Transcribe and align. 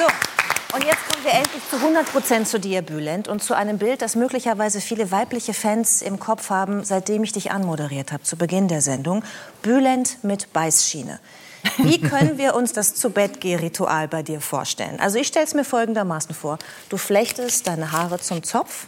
So. 0.00 0.06
Und 0.74 0.82
jetzt 0.84 1.06
kommen 1.10 1.22
wir 1.24 1.32
endlich 1.32 1.62
zu 1.68 1.76
100 1.76 2.10
Prozent 2.10 2.48
zu 2.48 2.58
dir, 2.58 2.80
Bülent, 2.80 3.28
und 3.28 3.42
zu 3.42 3.52
einem 3.52 3.76
Bild, 3.76 4.00
das 4.00 4.16
möglicherweise 4.16 4.80
viele 4.80 5.10
weibliche 5.10 5.52
Fans 5.52 6.00
im 6.00 6.18
Kopf 6.18 6.48
haben, 6.48 6.84
seitdem 6.84 7.22
ich 7.22 7.32
dich 7.32 7.50
anmoderiert 7.50 8.10
habe, 8.10 8.22
zu 8.22 8.36
Beginn 8.36 8.66
der 8.66 8.80
Sendung. 8.80 9.22
Bülent 9.60 10.24
mit 10.24 10.54
Beißschiene. 10.54 11.20
Wie 11.78 12.00
können 12.00 12.38
wir 12.38 12.54
uns 12.54 12.72
das 12.72 12.94
zu 12.94 13.10
bett 13.10 13.44
ritual 13.44 14.08
bei 14.08 14.22
dir 14.22 14.40
vorstellen? 14.40 14.98
Also 15.00 15.18
ich 15.18 15.28
stelle 15.28 15.44
es 15.44 15.54
mir 15.54 15.64
folgendermaßen 15.64 16.34
vor. 16.34 16.58
Du 16.88 16.96
flechtest 16.96 17.66
deine 17.66 17.92
Haare 17.92 18.18
zum 18.18 18.42
Zopf, 18.42 18.86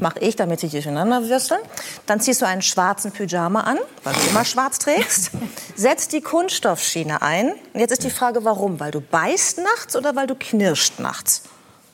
mache 0.00 0.18
ich, 0.20 0.36
damit 0.36 0.60
sie 0.60 0.68
durcheinander 0.68 1.28
würsteln. 1.28 1.60
Dann 2.06 2.20
ziehst 2.20 2.42
du 2.42 2.46
einen 2.46 2.62
schwarzen 2.62 3.12
Pyjama 3.12 3.60
an, 3.60 3.78
weil 4.04 4.14
du 4.14 4.20
immer 4.30 4.44
schwarz 4.44 4.78
trägst. 4.78 5.30
Setzt 5.76 6.12
die 6.12 6.20
Kunststoffschiene 6.20 7.22
ein. 7.22 7.52
Und 7.72 7.80
jetzt 7.80 7.92
ist 7.92 8.04
die 8.04 8.10
Frage, 8.10 8.44
warum? 8.44 8.80
Weil 8.80 8.90
du 8.90 9.00
beißt 9.00 9.58
nachts 9.58 9.96
oder 9.96 10.16
weil 10.16 10.26
du 10.26 10.34
knirscht 10.34 10.98
nachts? 10.98 11.42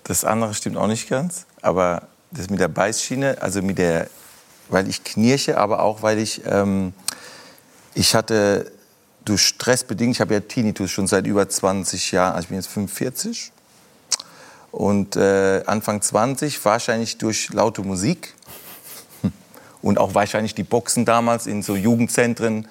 Das 0.05 0.25
andere 0.25 0.55
stimmt 0.55 0.77
auch 0.77 0.87
nicht 0.87 1.09
ganz. 1.09 1.47
Aber 1.63 2.03
das 2.31 2.51
mit 2.51 2.61
der 2.61 2.69
Beißschiene, 2.69 3.39
also 3.41 3.63
mit 3.63 3.79
der, 3.79 4.09
weil 4.69 4.89
ich 4.89 5.05
knirsche, 5.05 5.59
aber 5.59 5.83
auch 5.83 6.03
weil 6.03 6.19
ich, 6.19 6.43
ähm, 6.47 6.93
ich 7.95 8.15
hatte 8.15 8.71
durch 9.29 9.43
Stress 9.43 9.85
bedingt, 9.85 10.17
ich 10.17 10.21
habe 10.21 10.35
ja 10.35 10.41
Tinnitus 10.41 10.91
schon 10.91 11.07
seit 11.07 11.27
über 11.27 11.49
20 11.49 12.13
Jahren, 12.13 12.35
also 12.35 12.45
ich 12.45 12.49
bin 12.49 12.57
jetzt 12.57 12.69
45 12.69 13.53
und 14.73 15.17
äh, 15.17 15.63
Anfang 15.67 16.01
20 16.01 16.65
wahrscheinlich 16.65 17.19
durch 17.19 17.53
laute 17.53 17.83
Musik. 17.83 18.35
Und 19.81 19.99
auch 19.99 20.15
wahrscheinlich 20.15 20.55
die 20.55 20.65
Boxen 20.65 21.05
damals 21.05 21.47
in 21.47 21.63
so 21.63 21.77
Jugendzentren, 21.77 22.67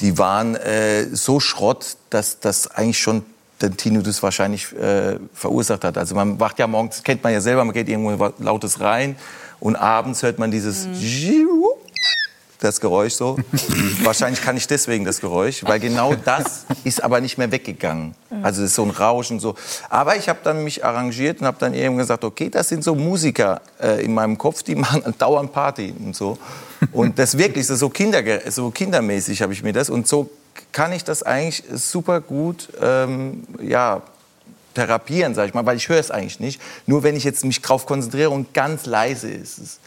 die 0.00 0.18
waren 0.18 0.56
äh, 0.56 1.04
so 1.14 1.38
Schrott, 1.38 1.96
dass 2.10 2.40
das 2.40 2.66
eigentlich 2.66 2.98
schon 2.98 3.24
den 3.62 3.76
Tinnitus 3.76 4.22
wahrscheinlich 4.22 4.72
äh, 4.72 5.18
verursacht 5.32 5.84
hat. 5.84 5.96
Also 5.96 6.16
man 6.16 6.40
wacht 6.40 6.58
ja 6.58 6.66
morgens, 6.66 7.04
kennt 7.04 7.22
man 7.22 7.32
ja 7.32 7.40
selber, 7.40 7.64
man 7.64 7.72
geht 7.72 7.88
irgendwo 7.88 8.32
lautes 8.38 8.80
rein 8.80 9.16
und 9.60 9.76
abends 9.76 10.24
hört 10.24 10.40
man 10.40 10.50
dieses 10.50 10.86
mhm 10.86 10.94
das 12.64 12.80
Geräusch 12.80 13.14
so. 13.14 13.36
Wahrscheinlich 14.02 14.42
kann 14.42 14.56
ich 14.56 14.66
deswegen 14.66 15.04
das 15.04 15.20
Geräusch, 15.20 15.64
weil 15.64 15.80
genau 15.80 16.14
das 16.14 16.66
ist 16.84 17.02
aber 17.02 17.20
nicht 17.20 17.38
mehr 17.38 17.50
weggegangen. 17.52 18.14
Also 18.42 18.62
es 18.62 18.70
ist 18.70 18.76
so 18.76 18.82
ein 18.82 18.90
Rauschen 18.90 19.40
so. 19.40 19.54
Aber 19.90 20.16
ich 20.16 20.28
habe 20.28 20.40
dann 20.42 20.64
mich 20.64 20.84
arrangiert 20.84 21.40
und 21.40 21.46
habe 21.46 21.58
dann 21.60 21.74
eben 21.74 21.96
gesagt, 21.96 22.24
okay, 22.24 22.48
das 22.48 22.68
sind 22.68 22.82
so 22.82 22.94
Musiker 22.94 23.60
äh, 23.80 24.04
in 24.04 24.14
meinem 24.14 24.38
Kopf, 24.38 24.62
die 24.62 24.74
machen 24.74 25.02
dauernd 25.18 25.52
Party 25.52 25.94
und 25.98 26.16
so. 26.16 26.38
Und 26.92 27.18
das 27.18 27.38
wirklich 27.38 27.66
so, 27.66 27.88
Kinder, 27.88 28.22
so 28.50 28.70
kindermäßig 28.70 29.40
habe 29.42 29.52
ich 29.52 29.62
mir 29.62 29.72
das 29.72 29.90
und 29.90 30.08
so 30.08 30.30
kann 30.72 30.92
ich 30.92 31.04
das 31.04 31.22
eigentlich 31.22 31.64
super 31.72 32.20
gut 32.20 32.68
ähm, 32.80 33.44
ja, 33.60 34.02
therapieren, 34.74 35.34
sage 35.34 35.48
ich 35.48 35.54
mal, 35.54 35.64
weil 35.66 35.76
ich 35.76 35.88
höre 35.88 35.98
es 35.98 36.10
eigentlich 36.10 36.40
nicht. 36.40 36.60
Nur 36.86 37.02
wenn 37.02 37.16
ich 37.16 37.24
jetzt 37.24 37.44
mich 37.44 37.62
drauf 37.62 37.86
konzentriere 37.86 38.30
und 38.30 38.52
ganz 38.54 38.86
leise 38.86 39.30
ist 39.30 39.58
es. 39.58 39.78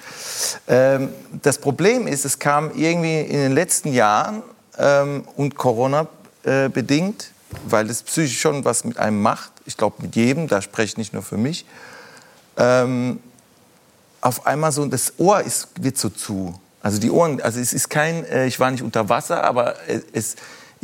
Ähm, 0.67 1.09
das 1.41 1.57
Problem 1.57 2.07
ist, 2.07 2.25
es 2.25 2.39
kam 2.39 2.71
irgendwie 2.75 3.21
in 3.21 3.37
den 3.37 3.51
letzten 3.53 3.93
Jahren 3.93 4.41
ähm, 4.77 5.25
und 5.35 5.55
Corona 5.55 6.07
äh, 6.43 6.69
bedingt, 6.69 7.31
weil 7.67 7.89
es 7.89 8.03
psychisch 8.03 8.39
schon 8.39 8.65
was 8.65 8.83
mit 8.83 8.97
einem 8.97 9.21
macht. 9.21 9.51
Ich 9.65 9.77
glaube 9.77 9.97
mit 10.01 10.15
jedem, 10.15 10.47
da 10.47 10.61
spreche 10.61 10.91
ich 10.91 10.97
nicht 10.97 11.13
nur 11.13 11.23
für 11.23 11.37
mich. 11.37 11.65
Ähm, 12.57 13.19
auf 14.21 14.47
einmal 14.47 14.71
so 14.71 14.85
das 14.85 15.13
Ohr 15.17 15.41
ist, 15.41 15.69
wird 15.79 15.97
so 15.97 16.09
zu. 16.09 16.59
Also 16.81 16.99
die 16.99 17.11
Ohren, 17.11 17.41
also 17.41 17.59
es 17.59 17.73
ist 17.73 17.89
kein, 17.89 18.23
äh, 18.25 18.47
ich 18.47 18.59
war 18.59 18.71
nicht 18.71 18.83
unter 18.83 19.09
Wasser, 19.09 19.43
aber 19.43 19.75
es, 20.13 20.35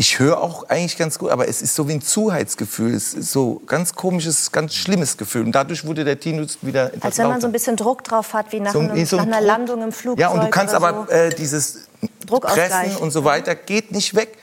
ich 0.03 0.19
höre 0.19 0.41
auch 0.41 0.67
eigentlich 0.67 0.97
ganz 0.97 1.17
gut, 1.17 1.29
aber 1.29 1.47
es 1.47 1.61
ist 1.61 1.75
so 1.75 1.87
wie 1.87 1.93
ein 1.93 2.01
Zuheitsgefühl. 2.01 2.93
Es 2.93 3.13
ist 3.13 3.31
so 3.31 3.61
ganz 3.65 3.95
komisches, 3.95 4.51
ganz 4.51 4.75
schlimmes 4.75 5.15
Gefühl. 5.15 5.45
Und 5.45 5.53
dadurch 5.53 5.85
wurde 5.85 6.03
der 6.03 6.19
Tinnitus 6.19 6.57
wieder 6.61 6.87
etwas 6.87 7.03
Als 7.03 7.17
wenn 7.17 7.23
man 7.23 7.31
lauter. 7.31 7.41
so 7.41 7.47
ein 7.47 7.51
bisschen 7.53 7.77
Druck 7.77 8.03
drauf 8.03 8.33
hat, 8.33 8.51
wie 8.51 8.59
nach, 8.59 8.73
so, 8.73 8.79
einem, 8.79 9.05
so 9.05 9.15
nach 9.15 9.23
einer 9.23 9.37
Druck. 9.37 9.47
Landung 9.47 9.81
im 9.81 9.91
Flugzeug. 9.93 10.19
Ja, 10.19 10.27
und 10.27 10.43
du 10.43 10.49
kannst 10.49 10.73
aber 10.73 11.05
so. 11.07 11.13
äh, 11.13 11.33
dieses 11.33 11.87
Pressen 12.27 12.97
und 12.97 13.11
so 13.11 13.23
weiter 13.23 13.55
geht 13.55 13.93
nicht 13.93 14.13
weg. 14.13 14.37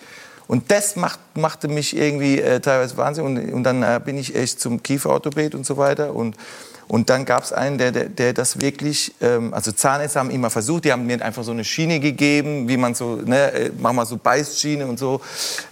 Und 0.50 0.72
das 0.72 0.96
macht, 0.96 1.20
machte 1.34 1.68
mich 1.68 1.96
irgendwie 1.96 2.40
äh, 2.40 2.58
teilweise 2.58 2.96
wahnsinnig. 2.96 3.46
Und, 3.46 3.52
und 3.52 3.62
dann 3.62 3.84
äh, 3.84 4.00
bin 4.04 4.18
ich 4.18 4.34
echt 4.34 4.58
zum 4.58 4.82
Kieferorthopäd 4.82 5.54
und 5.54 5.64
so 5.64 5.76
weiter. 5.76 6.12
Und 6.12 6.36
und 6.88 7.08
dann 7.08 7.24
gab 7.24 7.44
es 7.44 7.52
einen, 7.52 7.78
der, 7.78 7.92
der, 7.92 8.08
der, 8.08 8.32
das 8.32 8.60
wirklich, 8.60 9.14
ähm, 9.20 9.54
also 9.54 9.70
Zahnärzte 9.70 10.18
haben 10.18 10.30
immer 10.30 10.50
versucht, 10.50 10.84
die 10.84 10.90
haben 10.90 11.06
mir 11.06 11.24
einfach 11.24 11.44
so 11.44 11.52
eine 11.52 11.62
Schiene 11.62 12.00
gegeben, 12.00 12.68
wie 12.68 12.76
man 12.76 12.96
so, 12.96 13.14
ne, 13.14 13.52
äh, 13.52 13.70
mach 13.78 13.92
mal 13.92 14.04
so 14.06 14.16
Beißschiene 14.16 14.88
und 14.88 14.98
so. 14.98 15.20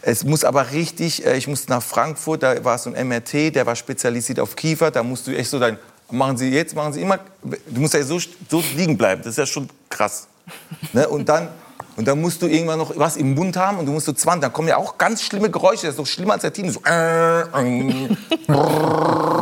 Es 0.00 0.22
muss 0.22 0.44
aber 0.44 0.70
richtig, 0.70 1.26
äh, 1.26 1.36
ich 1.36 1.48
musste 1.48 1.72
nach 1.72 1.82
Frankfurt, 1.82 2.44
da 2.44 2.64
war 2.64 2.78
so 2.78 2.92
ein 2.94 3.08
MRT, 3.08 3.52
der 3.56 3.66
war 3.66 3.74
spezialisiert 3.74 4.38
auf 4.38 4.54
Kiefer, 4.54 4.92
da 4.92 5.02
musst 5.02 5.26
du 5.26 5.36
echt 5.36 5.50
so 5.50 5.58
dein, 5.58 5.76
machen 6.08 6.36
Sie 6.36 6.50
jetzt, 6.50 6.76
machen 6.76 6.92
Sie 6.92 7.02
immer, 7.02 7.18
du 7.42 7.80
musst 7.80 7.94
ja 7.94 8.04
so, 8.04 8.20
so 8.48 8.62
liegen 8.76 8.96
bleiben, 8.96 9.22
das 9.22 9.32
ist 9.32 9.38
ja 9.38 9.46
schon 9.46 9.68
krass. 9.90 10.28
Ne? 10.92 11.08
Und 11.08 11.28
dann... 11.28 11.48
Und 11.98 12.06
dann 12.06 12.20
musst 12.20 12.40
du 12.42 12.46
irgendwann 12.46 12.78
noch 12.78 12.92
was 12.94 13.16
im 13.16 13.34
Mund 13.34 13.56
haben 13.56 13.78
und 13.78 13.86
du 13.86 13.90
musst 13.90 14.06
so 14.06 14.12
20. 14.12 14.40
Dann 14.40 14.52
kommen 14.52 14.68
ja 14.68 14.76
auch 14.76 14.98
ganz 14.98 15.20
schlimme 15.20 15.50
Geräusche. 15.50 15.86
Das 15.86 15.94
ist 15.94 15.98
doch 15.98 16.06
schlimmer 16.06 16.34
als 16.34 16.42
der 16.42 16.52
Team. 16.52 16.70
So, 16.70 16.80
äh, 16.86 17.40
äh, 17.40 18.08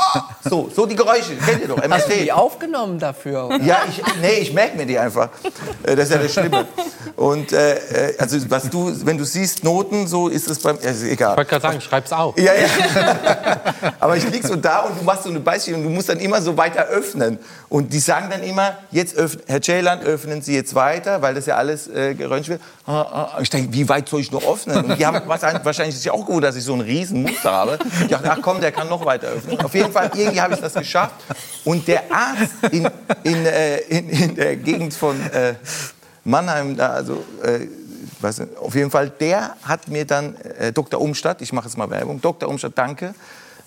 so, 0.48 0.70
so 0.74 0.86
die 0.86 0.96
Geräusche, 0.96 1.36
kennt 1.36 1.62
ihr 1.62 1.68
doch, 1.68 1.76
MST. 1.76 1.92
Hast 1.92 2.10
du 2.10 2.22
die 2.22 2.32
aufgenommen 2.32 2.98
dafür? 2.98 3.46
Oder? 3.46 3.60
Ja, 3.62 3.82
ich, 3.88 4.02
nee, 4.20 4.38
ich 4.40 4.52
merke 4.52 4.76
mir 4.76 4.86
die 4.86 4.98
einfach. 4.98 5.28
Äh, 5.82 5.96
das 5.96 6.06
ist 6.06 6.14
ja 6.14 6.22
das 6.22 6.32
Schlimme. 6.32 6.66
Und 7.16 7.52
äh, 7.52 8.14
also 8.18 8.38
was 8.50 8.68
du, 8.70 8.92
wenn 9.04 9.18
du 9.18 9.24
siehst 9.24 9.64
Noten, 9.64 10.06
so 10.06 10.28
ist 10.28 10.48
es 10.48 10.58
beim, 10.60 10.78
also 10.84 11.06
egal. 11.06 11.32
Ich 11.32 11.36
wollte 11.36 11.50
gerade 11.50 11.62
sagen, 11.62 11.80
schreib's 11.80 12.12
auf. 12.12 12.38
Ja, 12.38 12.52
ja. 12.54 13.92
Aber 14.00 14.16
ich 14.16 14.28
lieg 14.30 14.46
so 14.46 14.56
da 14.56 14.80
und 14.80 14.98
du 14.98 15.04
machst 15.04 15.24
so 15.24 15.30
eine 15.30 15.40
Beispiel 15.40 15.74
und 15.74 15.84
du 15.84 15.90
musst 15.90 16.08
dann 16.08 16.18
immer 16.18 16.40
so 16.40 16.56
weiter 16.56 16.86
öffnen. 16.86 17.38
Und 17.68 17.92
die 17.92 18.00
sagen 18.00 18.28
dann 18.30 18.42
immer, 18.42 18.78
jetzt 18.90 19.16
öffnen, 19.16 19.42
Herr 19.46 19.60
Ceylan, 19.60 20.00
öffnen 20.00 20.42
Sie 20.42 20.54
jetzt 20.54 20.74
weiter, 20.74 21.22
weil 21.22 21.34
das 21.34 21.46
ja 21.46 21.56
alles 21.56 21.88
äh, 21.88 22.14
geröntgt 22.14 22.48
wird. 22.48 22.60
Ah, 22.86 23.00
ah. 23.02 23.38
Ich 23.40 23.50
denke, 23.50 23.72
wie 23.72 23.88
weit 23.88 24.08
soll 24.08 24.20
ich 24.20 24.30
noch 24.30 24.44
öffnen? 24.44 24.84
Und 24.84 24.98
die 24.98 25.06
haben 25.06 25.20
wahrscheinlich 25.26 25.96
sich 25.96 26.10
auch 26.10 26.26
gewundert, 26.26 26.50
dass 26.50 26.56
ich 26.56 26.64
so 26.64 26.72
einen 26.72 26.82
riesen 26.82 27.22
Muster 27.22 27.52
habe. 27.52 27.78
Ich 28.02 28.08
dachte, 28.08 28.30
ach 28.30 28.38
komm, 28.42 28.60
der 28.60 28.72
kann 28.72 28.88
noch 28.88 29.04
weiter 29.04 29.28
öffnen. 29.28 29.60
Auf 29.60 29.74
jeden 29.74 29.81
Fall, 29.90 30.10
irgendwie 30.14 30.40
habe 30.40 30.54
ich 30.54 30.60
das 30.60 30.74
geschafft. 30.74 31.14
Und 31.64 31.88
der 31.88 32.02
Arzt 32.10 32.52
in, 32.70 32.88
in, 33.24 33.46
äh, 33.46 33.78
in, 33.78 34.08
in 34.10 34.34
der 34.34 34.56
Gegend 34.56 34.94
von 34.94 35.18
äh, 35.30 35.54
Mannheim, 36.24 36.76
da, 36.76 36.90
also 36.90 37.24
äh, 37.42 37.66
weiß 38.20 38.40
nicht, 38.40 38.56
auf 38.56 38.74
jeden 38.74 38.90
Fall, 38.90 39.10
der 39.10 39.56
hat 39.62 39.88
mir 39.88 40.04
dann, 40.04 40.36
äh, 40.36 40.72
Dr. 40.72 41.00
Umstadt, 41.00 41.42
ich 41.42 41.52
mache 41.52 41.66
jetzt 41.66 41.76
mal 41.76 41.90
Werbung, 41.90 42.20
Dr. 42.20 42.48
Umstadt, 42.48 42.72
danke. 42.76 43.14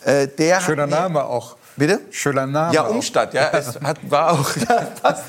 Äh, 0.03 0.27
der 0.27 0.61
Schöner 0.61 0.87
mir, 0.87 0.95
Name 0.95 1.25
auch. 1.25 1.57
Bitte? 1.75 1.99
Schöner 2.11 2.45
Name. 2.45 2.73
Ja, 2.73 2.85
auch. 2.85 2.91
Umstadt, 2.91 3.33
ja, 3.33 3.49
es 3.51 3.79
hat, 3.81 3.97
war 4.09 4.31
auch, 4.31 4.55
ja, 4.69 4.87
passt. 5.01 5.25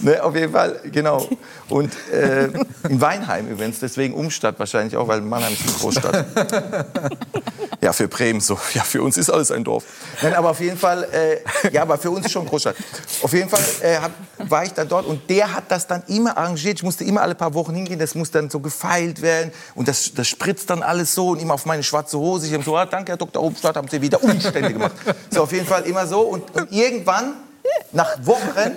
Ne, 0.00 0.22
auf 0.22 0.34
jeden 0.34 0.52
Fall, 0.52 0.80
genau. 0.84 1.26
Und 1.68 1.92
äh, 2.10 2.48
in 2.88 3.00
Weinheim 3.00 3.48
übrigens, 3.48 3.78
deswegen 3.80 4.14
Umstadt 4.14 4.58
wahrscheinlich 4.58 4.96
auch, 4.96 5.08
weil 5.08 5.20
Mannheim 5.20 5.52
ist 5.52 5.62
eine 5.62 5.72
Großstadt. 5.72 6.26
Ja, 7.82 7.92
für 7.92 8.08
Bremen 8.08 8.40
so. 8.40 8.58
Ja, 8.74 8.82
für 8.82 9.02
uns 9.02 9.16
ist 9.16 9.30
alles 9.30 9.50
ein 9.50 9.64
Dorf. 9.64 9.84
Nein, 10.22 10.34
aber 10.34 10.50
auf 10.50 10.60
jeden 10.60 10.76
Fall, 10.76 11.04
äh, 11.12 11.70
ja, 11.72 11.82
aber 11.82 11.98
für 11.98 12.10
uns 12.10 12.26
ist 12.26 12.32
schon 12.32 12.46
Großstadt. 12.46 12.76
Auf 13.22 13.32
jeden 13.32 13.48
Fall 13.48 13.60
äh, 13.82 13.96
hab, 13.96 14.12
war 14.38 14.64
ich 14.64 14.72
dann 14.72 14.88
dort 14.88 15.06
und 15.06 15.28
der 15.28 15.54
hat 15.54 15.64
das 15.68 15.86
dann 15.86 16.02
immer 16.06 16.36
arrangiert. 16.36 16.78
Ich 16.78 16.82
musste 16.82 17.04
immer 17.04 17.22
alle 17.22 17.34
paar 17.34 17.54
Wochen 17.54 17.74
hingehen, 17.74 17.98
das 17.98 18.14
muss 18.14 18.30
dann 18.30 18.50
so 18.50 18.60
gefeilt 18.60 19.22
werden 19.22 19.52
und 19.74 19.88
das, 19.88 20.12
das 20.14 20.28
spritzt 20.28 20.70
dann 20.70 20.82
alles 20.82 21.14
so 21.14 21.30
und 21.30 21.40
immer 21.40 21.54
auf 21.54 21.66
meine 21.66 21.82
schwarze 21.82 22.18
Hose. 22.18 22.46
Ich 22.46 22.54
habe 22.54 22.64
so, 22.64 22.76
ah, 22.76 22.86
danke, 22.86 23.12
Herr 23.12 23.16
Dr. 23.16 23.42
Umstadt, 23.42 23.76
haben 23.76 23.88
Sie 23.88 24.00
wieder 24.00 24.22
Umstände 24.22 24.72
gemacht. 24.72 24.92
So, 25.30 25.42
auf 25.42 25.52
jeden 25.52 25.66
Fall 25.66 25.82
immer 25.84 26.06
so 26.06 26.20
und, 26.20 26.54
und 26.54 26.72
irgendwann, 26.72 27.34
nach 27.92 28.24
Wochen, 28.24 28.76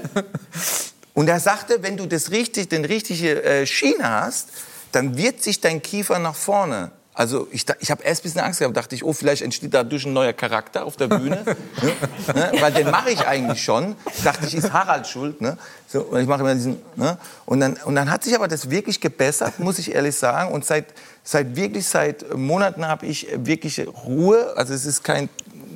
und 1.14 1.28
er 1.28 1.40
sagte, 1.40 1.84
wenn 1.84 1.97
du 1.97 2.08
das 2.08 2.31
richtig, 2.31 2.70
den 2.70 2.85
richtige 2.85 3.44
äh, 3.44 3.66
Schiene 3.66 4.09
hast, 4.09 4.50
dann 4.91 5.18
wird 5.18 5.44
sich 5.44 5.62
dein 5.62 5.81
Kiefer 5.81 6.20
nach 6.20 6.35
vorne. 6.35 6.91
Also 7.16 7.47
ich, 7.51 7.66
ich 7.79 7.91
habe 7.91 8.03
erst 8.03 8.22
ein 8.22 8.24
bisschen 8.24 8.41
Angst 8.41 8.59
gehabt, 8.59 8.75
dachte 8.75 8.96
ich, 8.96 9.03
oh, 9.03 9.13
vielleicht 9.13 9.44
entsteht 9.44 9.73
dadurch 9.73 10.05
ein 10.05 10.14
neuer 10.14 10.34
Charakter 10.34 10.84
auf 10.84 10.97
der 10.97 11.08
Bühne. 11.08 11.43
ne? 11.82 12.34
ne? 12.34 12.52
Weil 12.59 12.73
den 12.73 12.90
mache 12.90 13.11
ich 13.11 13.26
eigentlich 13.28 13.64
schon. 13.64 13.96
Dachte 14.23 14.47
ich, 14.47 14.55
ist 14.55 14.73
Harald 14.73 15.05
schuld. 15.08 15.40
Ne? 15.40 15.58
So, 15.87 16.02
und 16.02 16.22
ich 16.22 16.28
mache 16.28 16.41
immer 16.41 16.55
diesen. 16.55 16.82
Ne? 16.96 17.17
Und, 17.46 17.59
dann, 17.59 17.73
und 17.85 17.96
dann 17.96 18.09
hat 18.09 18.23
sich 18.23 18.35
aber 18.35 18.47
das 18.47 18.70
wirklich 18.72 18.99
gebessert, 18.99 19.59
muss 19.59 19.78
ich 19.78 19.93
ehrlich 19.93 20.16
sagen. 20.16 20.52
Und 20.52 20.66
seit, 20.66 20.85
seit 21.23 21.55
wirklich 21.55 21.87
seit 21.87 22.35
Monaten 22.35 22.87
habe 22.87 23.05
ich 23.05 23.28
wirklich 23.35 23.85
Ruhe. 24.05 24.53
Also 24.55 24.73
es 24.73 24.85
ist 24.85 25.03
kein 25.03 25.29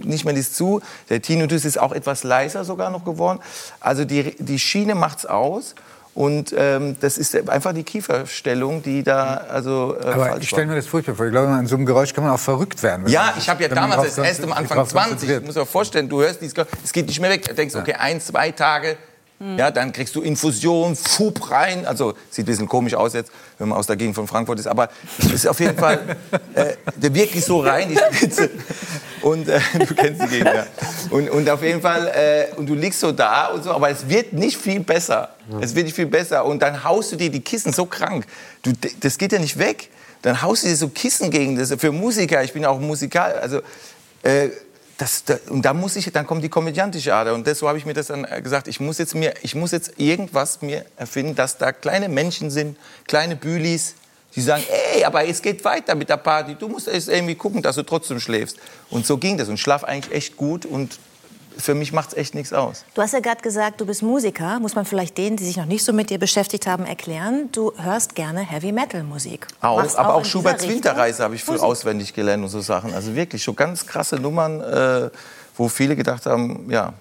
nicht 0.03 0.25
mehr 0.25 0.33
dies 0.33 0.53
zu. 0.53 0.81
Der 1.09 1.21
Tinnitus 1.21 1.65
ist 1.65 1.77
auch 1.79 1.91
etwas 1.91 2.23
leiser 2.23 2.63
sogar 2.63 2.89
noch 2.89 3.05
geworden. 3.05 3.39
Also 3.79 4.05
die, 4.05 4.35
die 4.39 4.59
Schiene 4.59 4.95
macht's 4.95 5.25
aus. 5.25 5.75
Und 6.17 6.51
ähm, 6.57 6.95
das 6.99 7.19
ist 7.19 7.47
einfach 7.47 7.73
die 7.73 7.83
Kieferstellung, 7.83 8.81
die 8.81 9.03
da 9.03 9.35
also 9.51 9.95
äh, 10.01 10.07
Aber 10.07 10.37
ich 10.41 10.49
stelle 10.49 10.65
mir 10.65 10.75
das 10.75 10.87
furchtbar 10.87 11.13
vor. 11.13 11.27
Ich 11.27 11.31
glaube, 11.31 11.49
an 11.49 11.67
so 11.67 11.75
einem 11.75 11.85
Geräusch 11.85 12.11
kann 12.11 12.23
man 12.23 12.33
auch 12.33 12.39
verrückt 12.39 12.81
werden. 12.81 13.07
Ja, 13.07 13.35
ich 13.37 13.47
habe 13.47 13.61
ja 13.61 13.69
damals 13.69 14.15
das 14.15 14.17
erste 14.17 14.43
am 14.45 14.49
konzentriert- 14.49 14.57
Anfang 14.57 14.77
drauf 14.79 14.89
20. 14.89 15.09
konzentriert. 15.11 15.41
Ich 15.41 15.45
muss 15.45 15.55
mir 15.55 15.65
vorstellen, 15.67 16.09
du 16.09 16.21
hörst 16.21 16.41
dieses 16.41 16.55
Geräusch, 16.55 16.69
es 16.83 16.91
geht 16.91 17.05
nicht 17.05 17.19
mehr 17.19 17.29
weg. 17.29 17.47
Du 17.47 17.53
denkst, 17.53 17.75
okay, 17.75 17.93
ein, 17.93 18.19
zwei 18.19 18.49
Tage 18.49 18.97
Ja, 19.57 19.69
dann 19.69 19.91
kriegst 19.91 20.15
du 20.15 20.23
Infusion, 20.23 20.95
Fub 20.95 21.51
rein. 21.51 21.85
Also 21.85 22.15
sieht 22.31 22.45
ein 22.45 22.47
bisschen 22.47 22.67
komisch 22.67 22.95
aus 22.95 23.13
jetzt, 23.13 23.31
wenn 23.59 23.69
man 23.69 23.77
aus 23.77 23.85
der 23.85 23.95
Gegend 23.95 24.15
von 24.15 24.25
Frankfurt 24.27 24.57
ist. 24.59 24.65
Aber 24.65 24.89
es 25.19 25.31
ist 25.31 25.47
auf 25.47 25.59
jeden 25.59 25.77
Fall 25.77 26.17
äh, 26.55 26.73
der 26.95 27.13
wirklich 27.13 27.45
so 27.45 27.59
rein, 27.59 27.89
die 27.89 27.99
Spitze. 28.15 28.49
Und 29.21 29.47
äh, 29.47 29.59
du 29.87 29.95
kennst 29.95 30.21
die 30.23 30.27
Gegend, 30.27 30.53
ja. 30.53 30.65
Und, 31.09 31.29
und 31.29 31.49
auf 31.49 31.63
jeden 31.63 31.81
Fall, 31.81 32.07
äh, 32.07 32.55
und 32.55 32.67
du 32.67 32.75
liegst 32.75 32.99
so 32.99 33.11
da 33.11 33.47
und 33.47 33.63
so, 33.63 33.71
aber 33.71 33.89
es 33.89 34.07
wird 34.07 34.33
nicht 34.33 34.57
viel 34.57 34.79
besser. 34.79 35.29
Es 35.61 35.73
wird 35.75 35.85
nicht 35.85 35.95
viel 35.95 36.07
besser. 36.07 36.45
Und 36.45 36.61
dann 36.61 36.83
haust 36.83 37.11
du 37.11 37.15
dir 37.15 37.29
die 37.29 37.39
Kissen 37.39 37.71
so 37.71 37.85
krank. 37.85 38.25
Du, 38.63 38.73
das 38.99 39.17
geht 39.17 39.31
ja 39.31 39.39
nicht 39.39 39.57
weg. 39.57 39.89
Dann 40.21 40.41
haust 40.41 40.63
du 40.63 40.67
dir 40.67 40.75
so 40.75 40.89
Kissen 40.89 41.31
gegen 41.31 41.57
das. 41.57 41.73
Für 41.77 41.91
Musiker, 41.91 42.43
ich 42.43 42.53
bin 42.53 42.65
auch 42.65 42.79
Musikal, 42.79 43.33
also 43.33 43.61
äh, 44.23 44.49
das, 44.97 45.23
da, 45.23 45.37
und 45.49 45.63
da 45.63 45.73
muss 45.73 45.95
ich, 45.95 46.11
dann 46.11 46.25
kommt 46.25 46.43
die 46.43 46.49
komödiantische 46.49 47.13
Ader. 47.13 47.33
Und 47.33 47.45
deshalb 47.45 47.69
habe 47.69 47.77
ich 47.77 47.85
mir 47.85 47.93
das 47.93 48.07
dann 48.07 48.25
äh, 48.25 48.41
gesagt, 48.41 48.67
ich 48.67 48.79
muss 48.79 48.97
jetzt 48.97 49.15
mir, 49.15 49.33
ich 49.41 49.55
muss 49.55 49.71
jetzt 49.71 49.99
irgendwas 49.99 50.61
mir 50.61 50.85
erfinden, 50.97 51.35
dass 51.35 51.57
da 51.57 51.71
kleine 51.71 52.09
Menschen 52.09 52.49
sind, 52.49 52.77
kleine 53.07 53.35
Bülis, 53.35 53.95
die 54.35 54.41
sagen, 54.41 54.63
ey, 54.93 55.03
aber 55.03 55.27
es 55.27 55.41
geht 55.41 55.63
weiter 55.65 55.95
mit 55.95 56.09
der 56.09 56.17
Party. 56.17 56.55
Du 56.55 56.67
musst 56.67 56.87
jetzt 56.87 57.09
irgendwie 57.09 57.35
gucken, 57.35 57.61
dass 57.61 57.75
du 57.75 57.83
trotzdem 57.83 58.19
schläfst. 58.19 58.57
Und 58.89 59.05
so 59.05 59.17
ging 59.17 59.37
das. 59.37 59.49
Und 59.49 59.57
schlaf 59.57 59.83
eigentlich 59.83 60.13
echt 60.13 60.37
gut. 60.37 60.65
Und 60.65 60.99
für 61.57 61.73
mich 61.73 61.91
macht 61.91 62.09
es 62.09 62.17
echt 62.17 62.35
nichts 62.35 62.53
aus. 62.53 62.85
Du 62.93 63.01
hast 63.01 63.13
ja 63.13 63.19
gerade 63.19 63.41
gesagt, 63.41 63.81
du 63.81 63.85
bist 63.85 64.03
Musiker. 64.03 64.59
Muss 64.59 64.75
man 64.75 64.85
vielleicht 64.85 65.17
denen, 65.17 65.37
die 65.37 65.45
sich 65.45 65.57
noch 65.57 65.65
nicht 65.65 65.83
so 65.83 65.91
mit 65.91 66.09
dir 66.09 66.19
beschäftigt 66.19 66.67
haben, 66.67 66.85
erklären. 66.85 67.49
Du 67.51 67.73
hörst 67.77 68.15
gerne 68.15 68.41
Heavy 68.41 68.71
Metal 68.71 69.03
Musik. 69.03 69.47
Auch, 69.61 69.77
Machst 69.77 69.97
aber 69.97 70.13
auch, 70.13 70.19
in 70.19 70.25
Schuberts 70.25 70.67
Winterreise 70.67 71.23
habe 71.23 71.35
ich 71.35 71.43
früh 71.43 71.57
auswendig 71.57 72.13
gelernt 72.13 72.43
und 72.43 72.49
so 72.49 72.61
Sachen. 72.61 72.93
Also 72.93 73.15
wirklich 73.15 73.43
so 73.43 73.53
ganz 73.53 73.85
krasse 73.85 74.17
Nummern, 74.17 74.61
äh, 74.61 75.09
wo 75.55 75.67
viele 75.67 75.95
gedacht 75.95 76.25
haben, 76.25 76.69
ja. 76.69 76.93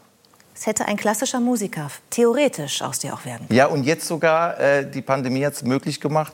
Es 0.54 0.66
hätte 0.66 0.86
ein 0.86 0.96
klassischer 0.96 1.38
Musiker 1.38 1.90
theoretisch 2.08 2.80
aus 2.80 2.98
dir 2.98 3.12
auch 3.12 3.26
werden 3.26 3.46
können. 3.46 3.58
Ja, 3.58 3.66
und 3.66 3.84
jetzt 3.84 4.06
sogar, 4.06 4.58
äh, 4.58 4.90
die 4.90 5.02
Pandemie 5.02 5.44
hat 5.44 5.52
es 5.52 5.62
möglich 5.62 6.00
gemacht. 6.00 6.32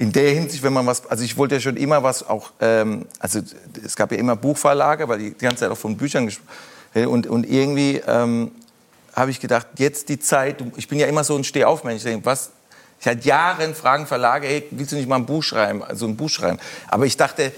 In 0.00 0.12
der 0.12 0.30
Hinsicht, 0.30 0.62
wenn 0.62 0.72
man 0.72 0.86
was, 0.86 1.04
also 1.10 1.22
ich 1.24 1.36
wollte 1.36 1.56
ja 1.56 1.60
schon 1.60 1.76
immer 1.76 2.02
was 2.02 2.26
auch, 2.26 2.52
ähm, 2.60 3.04
also 3.18 3.40
es 3.84 3.94
gab 3.96 4.10
ja 4.12 4.16
immer 4.18 4.34
Buchverlage, 4.34 5.06
weil 5.08 5.18
die 5.18 5.32
ganze 5.32 5.58
Zeit 5.58 5.70
auch 5.70 5.76
von 5.76 5.94
Büchern 5.96 6.24
gesprochen 6.24 6.48
und, 7.06 7.26
und 7.26 7.44
irgendwie 7.48 8.00
ähm, 8.06 8.50
habe 9.14 9.30
ich 9.30 9.40
gedacht, 9.40 9.66
jetzt 9.76 10.08
die 10.08 10.18
Zeit, 10.18 10.64
ich 10.76 10.88
bin 10.88 10.98
ja 10.98 11.06
immer 11.06 11.22
so 11.22 11.36
ein 11.36 11.44
Stehaufmensch, 11.44 11.98
ich 11.98 12.02
denke, 12.04 12.24
was, 12.24 12.48
seit 12.98 13.26
Jahren 13.26 13.74
fragen 13.74 14.06
Verlage, 14.06 14.46
hey, 14.46 14.64
willst 14.70 14.92
du 14.92 14.96
nicht 14.96 15.06
mal 15.08 15.16
ein 15.16 15.26
Buch 15.26 15.42
schreiben, 15.42 15.84
also 15.84 16.06
ein 16.06 16.16
Buch 16.16 16.30
schreiben? 16.30 16.58
Aber 16.88 17.04
ich 17.04 17.18
dachte, 17.18 17.52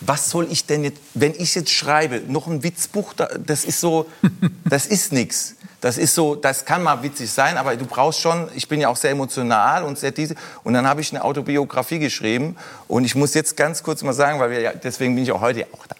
was 0.00 0.30
soll 0.30 0.46
ich 0.52 0.66
denn 0.66 0.84
jetzt, 0.84 1.00
wenn 1.14 1.34
ich 1.34 1.56
jetzt 1.56 1.70
schreibe, 1.70 2.22
noch 2.28 2.46
ein 2.46 2.62
Witzbuch, 2.62 3.12
da- 3.14 3.26
das 3.44 3.64
ist 3.64 3.80
so, 3.80 4.06
das 4.64 4.86
ist 4.86 5.12
nix. 5.12 5.56
Das 5.80 5.96
ist 5.96 6.14
so, 6.14 6.34
das 6.34 6.64
kann 6.64 6.82
mal 6.82 7.02
witzig 7.02 7.30
sein, 7.30 7.56
aber 7.56 7.76
du 7.76 7.86
brauchst 7.86 8.20
schon, 8.20 8.48
ich 8.54 8.66
bin 8.66 8.80
ja 8.80 8.88
auch 8.88 8.96
sehr 8.96 9.12
emotional 9.12 9.84
und 9.84 9.96
sehr 9.98 10.10
diese, 10.10 10.34
und 10.64 10.74
dann 10.74 10.88
habe 10.88 11.00
ich 11.00 11.12
eine 11.12 11.22
Autobiografie 11.22 12.00
geschrieben 12.00 12.56
und 12.88 13.04
ich 13.04 13.14
muss 13.14 13.34
jetzt 13.34 13.56
ganz 13.56 13.82
kurz 13.82 14.02
mal 14.02 14.12
sagen, 14.12 14.40
weil 14.40 14.50
wir 14.50 14.60
ja, 14.60 14.72
deswegen 14.72 15.14
bin 15.14 15.22
ich 15.22 15.30
auch 15.30 15.40
heute 15.40 15.66
auch 15.72 15.86
da. 15.86 15.94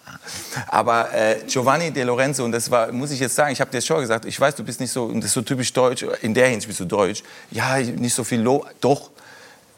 Aber 0.67 1.13
äh, 1.13 1.37
Giovanni 1.47 1.91
De 1.91 2.03
Lorenzo, 2.03 2.43
und 2.43 2.51
das 2.51 2.69
war, 2.69 2.91
muss 2.91 3.11
ich 3.11 3.19
jetzt 3.19 3.35
sagen, 3.35 3.53
ich 3.53 3.61
habe 3.61 3.71
dir 3.71 3.81
schon 3.81 4.01
gesagt, 4.01 4.25
ich 4.25 4.39
weiß, 4.39 4.55
du 4.55 4.63
bist 4.63 4.79
nicht 4.79 4.91
so, 4.91 5.05
und 5.05 5.21
das 5.21 5.27
ist 5.27 5.33
so 5.33 5.41
typisch 5.41 5.71
deutsch, 5.71 6.05
in 6.21 6.33
der 6.33 6.47
Hinsicht 6.47 6.67
bist 6.67 6.79
du 6.81 6.85
deutsch. 6.85 7.23
Ja, 7.51 7.77
nicht 7.77 8.13
so 8.13 8.23
viel 8.23 8.41
Lob, 8.41 8.67
doch. 8.81 9.09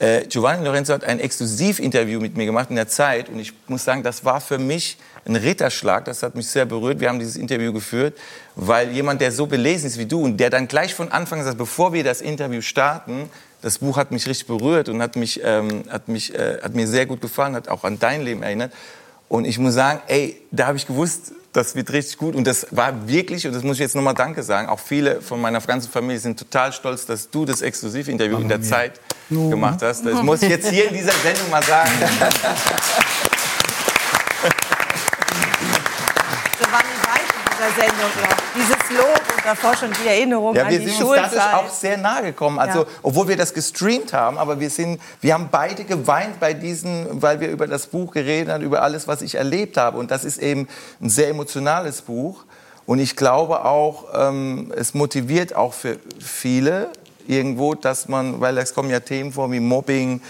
Äh, 0.02 0.26
Giovanni 0.26 0.66
Lorenzo 0.66 0.94
hat 0.94 1.04
ein 1.04 1.20
Exklusivinterview 1.20 2.20
mit 2.20 2.36
mir 2.36 2.48
gemacht 2.48 2.72
in 2.72 2.76
der 2.76 2.88
Zeit 2.88 3.30
und 3.30 3.38
ich 3.38 3.54
muss 3.68 3.84
sagen, 3.84 4.02
das 4.02 4.26
war 4.26 4.42
für 4.42 4.58
mich 4.58 4.98
ein 5.26 5.36
Ritterschlag, 5.36 6.06
das 6.06 6.24
hat 6.24 6.34
mich 6.34 6.48
sehr 6.48 6.66
berührt. 6.66 7.00
Wir 7.00 7.10
haben 7.10 7.20
dieses 7.20 7.36
Interview 7.36 7.72
geführt, 7.72 8.18
weil 8.56 8.92
jemand, 8.92 9.22
der 9.22 9.32
so 9.32 9.46
belesen 9.46 9.86
ist 9.86 10.00
wie 10.00 10.08
du 10.08 10.24
und 10.24 10.38
der 10.38 10.50
dann 10.50 10.68
gleich 10.68 10.96
von 10.96 11.12
Anfang 11.12 11.44
sagt, 11.44 11.60
bevor 11.60 11.94
wir 11.94 12.04
das 12.04 12.22
Interview 12.22 12.62
starten, 12.62 13.30
das 13.62 13.78
Buch 13.78 13.96
hat 13.96 14.10
mich 14.10 14.26
richtig 14.26 14.48
berührt 14.48 14.90
und 14.90 15.04
hat, 15.04 15.16
mich, 15.18 15.40
ähm, 15.44 15.84
hat, 15.88 16.08
mich, 16.08 16.34
äh, 16.34 16.58
hat 16.64 16.74
mir 16.74 16.88
sehr 16.88 17.06
gut 17.06 17.22
gefallen, 17.22 17.54
hat 17.54 17.68
auch 17.68 17.84
an 17.84 18.00
dein 18.00 18.24
Leben 18.24 18.42
erinnert. 18.42 18.74
Und 19.30 19.46
ich 19.46 19.60
muss 19.60 19.76
sagen, 19.76 20.02
ey, 20.08 20.42
da 20.50 20.66
habe 20.66 20.78
ich 20.78 20.88
gewusst, 20.88 21.32
das 21.54 21.76
wird 21.76 21.92
richtig 21.92 22.18
gut. 22.18 22.36
Und 22.36 22.48
das 22.48 22.68
war 22.72 23.08
wirklich, 23.08 23.46
und 23.46 23.54
das 23.54 23.64
muss 23.64 23.76
ich 23.78 23.82
jetzt 23.82 23.96
nochmal 23.96 24.14
Danke 24.14 24.44
sagen, 24.44 24.68
auch 24.70 24.80
viele 24.80 25.22
von 25.22 25.40
meiner 25.42 25.60
ganzen 25.60 25.92
Familie 25.92 26.20
sind 26.20 26.40
total 26.40 26.72
stolz, 26.74 27.06
dass 27.06 27.30
du 27.30 27.46
das 27.46 27.62
Exklusivinterview 27.62 28.38
in 28.38 28.50
der 28.50 28.62
Zeit 28.62 29.00
gemacht 29.30 29.82
hast. 29.82 30.06
Das 30.06 30.22
muss 30.22 30.42
ich 30.42 30.50
jetzt 30.50 30.70
hier 30.70 30.88
in 30.88 30.94
dieser 30.94 31.14
Sendung 31.14 31.50
mal 31.50 31.64
sagen. 31.64 31.92
Giovanni 36.58 36.96
weiß 37.04 37.28
in 37.36 37.44
dieser 37.52 37.72
Sendung 37.82 38.12
noch. 38.22 38.38
Dieses 38.56 38.82
Lob 38.98 39.21
davor 39.44 39.76
schon 39.76 39.90
die 40.04 40.08
Erinnerung 40.08 40.56
Ja, 40.56 40.64
an 40.64 40.70
wir 40.72 40.80
die 40.80 40.86
sind 40.90 41.04
uns 41.04 41.16
dadurch 41.16 41.32
Schulzeit. 41.32 41.54
auch 41.56 41.70
sehr 41.70 41.98
nahe 41.98 42.24
gekommen. 42.24 42.60
Also, 42.60 42.80
Ja. 42.80 42.86
obwohl 43.04 43.28
wir 43.28 43.38
das 43.38 43.54
gestreamt 43.54 44.14
haben, 44.14 44.38
aber 44.38 44.60
wir 44.60 44.70
sind, 44.70 45.02
wir 45.22 45.34
haben 45.34 45.50
beide 45.52 45.84
geweint 45.84 46.40
bei 46.40 46.54
diesen, 46.54 47.22
weil 47.22 47.40
wir 47.40 47.50
über 47.50 47.68
das 47.68 47.88
Buch 47.88 48.12
geredet 48.14 48.54
haben, 48.54 48.64
über 48.64 48.82
alles, 48.82 49.08
was 49.08 49.22
ich 49.22 49.36
erlebt 49.36 49.78
habe. 49.78 49.98
Und 49.98 50.12
das 50.12 50.24
ist 50.24 50.38
eben 50.40 50.68
ein 51.02 51.10
sehr 51.10 51.30
emotionales 51.30 52.02
Buch. 52.02 52.44
Und 52.86 53.00
ich 53.00 53.16
glaube 53.16 53.64
auch, 53.66 54.06
ähm, 54.14 54.72
es 54.76 54.94
motiviert 54.94 55.56
auch 55.56 55.74
für 55.74 55.98
viele 56.20 56.90
irgendwo, 57.28 57.76
dass 57.76 58.08
man, 58.08 58.42
weil 58.42 58.58
es 58.58 58.74
kommen 58.74 58.90
ja 58.90 59.00
Themen 59.00 59.32
vor 59.32 59.52
wie 59.52 59.60
Mobbing, 59.60 60.22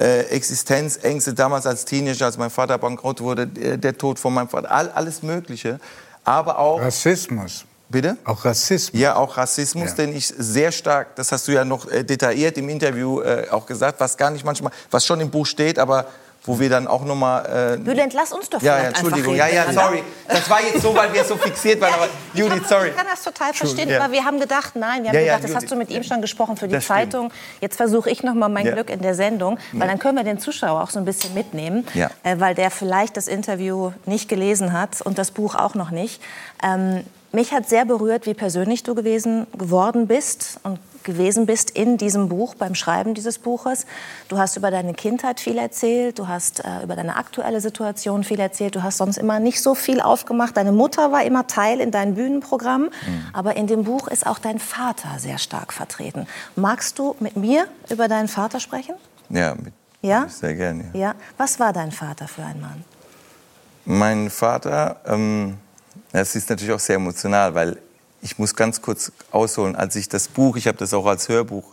äh, 0.00 0.20
Existenzängste 0.30 1.34
damals 1.34 1.66
als 1.66 1.84
Teenager, 1.84 2.26
als 2.26 2.38
mein 2.38 2.50
Vater 2.50 2.78
bankrott 2.78 3.20
wurde, 3.20 3.46
der, 3.46 3.76
der 3.76 3.98
Tod 3.98 4.18
von 4.18 4.32
meinem 4.32 4.48
Vater, 4.48 4.70
all, 4.70 4.90
alles 4.90 5.22
Mögliche. 5.22 5.78
Aber 6.24 6.58
auch, 6.58 6.80
Rassismus. 6.80 7.64
Bitte? 7.88 8.16
Auch 8.24 8.44
Rassismus. 8.44 9.00
Ja, 9.00 9.16
auch 9.16 9.36
Rassismus, 9.36 9.90
Ja. 9.90 9.96
den 9.96 10.16
ich 10.16 10.26
sehr 10.26 10.72
stark, 10.72 11.16
das 11.16 11.32
hast 11.32 11.48
du 11.48 11.52
ja 11.52 11.64
noch 11.64 11.90
äh, 11.90 12.04
detailliert 12.04 12.58
im 12.58 12.68
Interview 12.68 13.20
äh, 13.20 13.46
auch 13.50 13.66
gesagt, 13.66 14.00
was 14.00 14.16
gar 14.16 14.30
nicht 14.30 14.44
manchmal, 14.44 14.72
was 14.90 15.04
schon 15.06 15.20
im 15.20 15.30
Buch 15.30 15.46
steht, 15.46 15.78
aber 15.78 16.06
wo 16.44 16.58
wir 16.58 16.70
dann 16.70 16.86
auch 16.86 17.04
nochmal... 17.04 17.74
Äh, 17.74 17.78
Bülent, 17.78 18.14
lass 18.14 18.32
uns 18.32 18.48
doch 18.48 18.62
ja, 18.62 18.78
ja, 18.78 18.84
Entschuldigung, 18.84 19.34
ja, 19.34 19.48
ja, 19.48 19.70
sorry. 19.70 20.02
Das 20.26 20.48
war 20.48 20.62
jetzt 20.62 20.80
so, 20.80 20.94
weil 20.94 21.12
wir 21.12 21.22
so 21.24 21.36
fixiert 21.36 21.78
waren, 21.80 21.92
aber 21.92 22.08
Judith, 22.32 22.60
hab- 22.62 22.68
sorry. 22.68 22.88
Ich 22.88 22.96
kann 22.96 23.06
das 23.10 23.22
total 23.22 23.52
verstehen, 23.52 23.88
Ja. 23.90 24.02
aber 24.02 24.12
wir 24.14 24.24
haben 24.24 24.40
gedacht, 24.40 24.74
nein, 24.74 25.02
wir 25.02 25.08
haben 25.10 25.16
Ja, 25.16 25.20
ja, 25.20 25.36
gedacht, 25.36 25.44
das 25.44 25.56
hast 25.56 25.62
Judith, 25.64 25.70
du 25.70 25.76
mit 25.76 25.90
ihm 25.90 26.04
schon 26.04 26.22
gesprochen 26.22 26.56
für 26.56 26.66
die 26.66 26.74
das 26.74 26.84
stimmt. 26.84 26.98
Zeitung. 27.12 27.32
Jetzt 27.60 27.76
versuche 27.76 28.08
ich 28.08 28.22
noch 28.22 28.32
mal 28.34 28.48
mein 28.48 28.64
Ja. 28.64 28.72
Glück 28.72 28.88
in 28.88 29.02
der 29.02 29.14
Sendung, 29.14 29.58
weil 29.72 29.88
dann 29.88 29.98
können 29.98 30.16
wir 30.16 30.24
den 30.24 30.38
Zuschauer 30.38 30.80
auch 30.82 30.90
so 30.90 30.98
ein 31.00 31.04
bisschen 31.04 31.34
mitnehmen, 31.34 31.86
Ja. 31.92 32.08
äh, 32.22 32.36
weil 32.38 32.54
der 32.54 32.70
vielleicht 32.70 33.18
das 33.18 33.28
Interview 33.28 33.92
nicht 34.06 34.28
gelesen 34.30 34.72
hat 34.72 35.02
und 35.02 35.18
das 35.18 35.32
Buch 35.32 35.54
auch 35.54 35.74
noch 35.74 35.90
nicht. 35.90 36.22
Ähm, 36.64 37.04
mich 37.32 37.52
hat 37.52 37.68
sehr 37.68 37.84
berührt, 37.84 38.26
wie 38.26 38.34
persönlich 38.34 38.82
du 38.82 38.94
gewesen 38.94 39.46
geworden 39.56 40.06
bist 40.06 40.60
und 40.62 40.78
gewesen 41.04 41.46
bist 41.46 41.70
in 41.70 41.96
diesem 41.96 42.28
Buch, 42.28 42.54
beim 42.54 42.74
Schreiben 42.74 43.14
dieses 43.14 43.38
Buches. 43.38 43.86
Du 44.28 44.36
hast 44.38 44.56
über 44.56 44.70
deine 44.70 44.92
Kindheit 44.92 45.40
viel 45.40 45.56
erzählt, 45.56 46.18
du 46.18 46.28
hast 46.28 46.64
äh, 46.64 46.82
über 46.82 46.96
deine 46.96 47.16
aktuelle 47.16 47.60
Situation 47.60 48.24
viel 48.24 48.40
erzählt, 48.40 48.74
du 48.74 48.82
hast 48.82 48.98
sonst 48.98 49.16
immer 49.16 49.40
nicht 49.40 49.62
so 49.62 49.74
viel 49.74 50.00
aufgemacht. 50.00 50.56
Deine 50.56 50.72
Mutter 50.72 51.10
war 51.10 51.22
immer 51.22 51.46
Teil 51.46 51.80
in 51.80 51.90
deinem 51.90 52.14
Bühnenprogramm, 52.14 52.90
aber 53.32 53.56
in 53.56 53.66
dem 53.66 53.84
Buch 53.84 54.08
ist 54.08 54.26
auch 54.26 54.38
dein 54.38 54.58
Vater 54.58 55.08
sehr 55.18 55.38
stark 55.38 55.72
vertreten. 55.72 56.26
Magst 56.56 56.98
du 56.98 57.16
mit 57.20 57.36
mir 57.36 57.66
über 57.88 58.08
deinen 58.08 58.28
Vater 58.28 58.60
sprechen? 58.60 58.94
Ja, 59.30 59.54
mit, 59.54 59.72
Ja? 60.02 60.28
sehr 60.28 60.54
gerne. 60.54 60.90
Ja. 60.92 61.00
Ja. 61.00 61.14
Was 61.38 61.58
war 61.58 61.72
dein 61.72 61.92
Vater 61.92 62.28
für 62.28 62.42
ein 62.42 62.60
Mann? 62.60 62.84
Mein 63.86 64.28
Vater, 64.28 64.96
ähm, 65.06 65.56
das 66.12 66.34
ist 66.34 66.48
natürlich 66.50 66.72
auch 66.72 66.80
sehr 66.80 66.96
emotional, 66.96 67.54
weil 67.54 67.78
ich 68.22 68.38
muss 68.38 68.54
ganz 68.54 68.82
kurz 68.82 69.12
ausholen, 69.30 69.76
als 69.76 69.94
ich 69.96 70.08
das 70.08 70.28
Buch, 70.28 70.56
ich 70.56 70.66
habe 70.66 70.78
das 70.78 70.92
auch 70.92 71.06
als 71.06 71.28
Hörbuch 71.28 71.64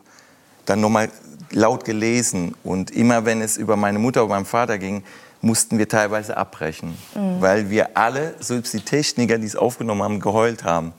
dann 0.65 0.81
nochmal 0.81 1.09
laut 1.51 1.85
gelesen 1.85 2.55
und 2.63 2.91
immer 2.91 3.25
wenn 3.25 3.41
es 3.41 3.57
über 3.57 3.75
meine 3.75 3.99
Mutter 3.99 4.23
und 4.23 4.29
meinen 4.29 4.45
Vater 4.45 4.77
ging, 4.77 5.03
mussten 5.41 5.77
wir 5.77 5.87
teilweise 5.87 6.37
abbrechen, 6.37 6.97
weil 7.39 7.69
wir 7.69 7.95
alle, 7.95 8.33
selbst 8.39 8.73
die 8.73 8.81
Techniker, 8.81 9.37
die 9.37 9.45
es 9.45 9.55
aufgenommen 9.55 10.01
haben, 10.01 10.19
geheult 10.19 10.63
haben. 10.63 10.91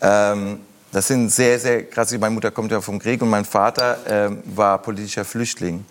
Ähm, 0.00 0.60
das 0.92 1.08
sind 1.08 1.30
sehr, 1.30 1.58
sehr 1.58 1.84
krass. 1.84 2.12
Meine 2.12 2.34
Mutter 2.34 2.50
kommt 2.50 2.70
ja 2.70 2.82
vom 2.82 2.98
Krieg 2.98 3.22
und 3.22 3.30
mein 3.30 3.46
Vater 3.46 3.98
ähm, 4.06 4.42
war 4.44 4.76
politischer 4.76 5.24
Flüchtling. 5.24 5.86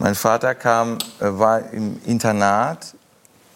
Mein 0.00 0.16
Vater 0.16 0.56
kam, 0.56 0.98
äh, 1.20 1.26
war 1.26 1.70
im 1.70 2.00
Internat, 2.04 2.94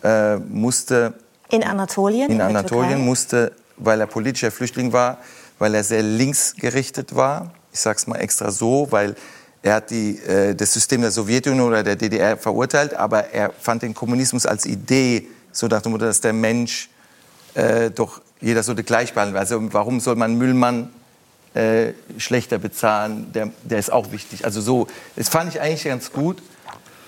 äh, 0.04 0.36
musste 0.36 1.14
In 1.50 1.64
Anatolien? 1.64 2.30
in 2.30 2.38
der 2.38 2.46
Anatolien, 2.48 3.04
musste, 3.04 3.52
weil 3.76 4.00
er 4.00 4.06
politischer 4.06 4.50
Flüchtling 4.50 4.92
war, 4.92 5.18
weil 5.58 5.74
er 5.74 5.84
sehr 5.84 6.02
linksgerichtet 6.02 7.14
war. 7.14 7.52
Ich 7.72 7.80
sage 7.80 7.98
es 7.98 8.06
mal 8.06 8.16
extra 8.16 8.50
so, 8.50 8.88
weil 8.90 9.14
er 9.62 9.74
hat 9.74 9.90
die, 9.90 10.18
äh, 10.18 10.54
das 10.54 10.72
System 10.72 11.00
der 11.00 11.10
Sowjetunion 11.10 11.68
oder 11.68 11.82
der 11.82 11.96
DDR 11.96 12.36
verurteilt, 12.36 12.94
aber 12.94 13.30
er 13.32 13.50
fand 13.58 13.82
den 13.82 13.94
Kommunismus 13.94 14.46
als 14.46 14.66
Idee, 14.66 15.26
so 15.52 15.66
nach 15.66 15.82
dem 15.82 15.92
Motto, 15.92 16.04
dass 16.04 16.20
der 16.20 16.32
Mensch 16.32 16.88
äh, 17.54 17.90
doch 17.90 18.20
jeder 18.40 18.62
sollte 18.62 18.84
gleich 18.84 19.14
behandelt. 19.14 19.38
Also 19.38 19.60
warum 19.72 20.00
soll 20.00 20.16
man 20.16 20.36
Müllmann 20.36 20.90
äh, 21.54 21.92
schlechter 22.18 22.58
bezahlen? 22.58 23.32
Der, 23.32 23.50
der 23.64 23.78
ist 23.78 23.90
auch 23.90 24.12
wichtig. 24.12 24.44
Also 24.44 24.60
so, 24.60 24.86
das 25.16 25.28
fand 25.28 25.52
ich 25.52 25.60
eigentlich 25.60 25.84
ganz 25.84 26.12
gut. 26.12 26.40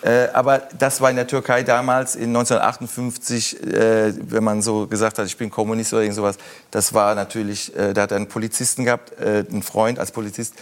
Äh, 0.03 0.29
aber 0.33 0.63
das 0.79 1.01
war 1.01 1.11
in 1.11 1.17
der 1.17 1.27
Türkei 1.27 1.63
damals 1.63 2.17
in 2.17 2.35
1958, 2.35 3.63
äh, 3.63 4.15
wenn 4.31 4.43
man 4.43 4.63
so 4.63 4.87
gesagt 4.87 5.19
hat, 5.19 5.27
ich 5.27 5.37
bin 5.37 5.51
Kommunist 5.51 5.93
oder 5.93 6.03
irgend 6.03 6.17
sowas. 6.17 6.37
Das 6.71 6.95
war 6.95 7.15
natürlich, 7.15 7.77
äh, 7.77 7.93
da 7.93 8.03
hat 8.03 8.13
er 8.13 8.17
einen 8.17 8.29
Polizisten 8.29 8.85
gehabt, 8.85 9.19
äh, 9.21 9.45
einen 9.51 9.63
Freund 9.63 9.99
als 9.99 10.11
Polizist, 10.11 10.55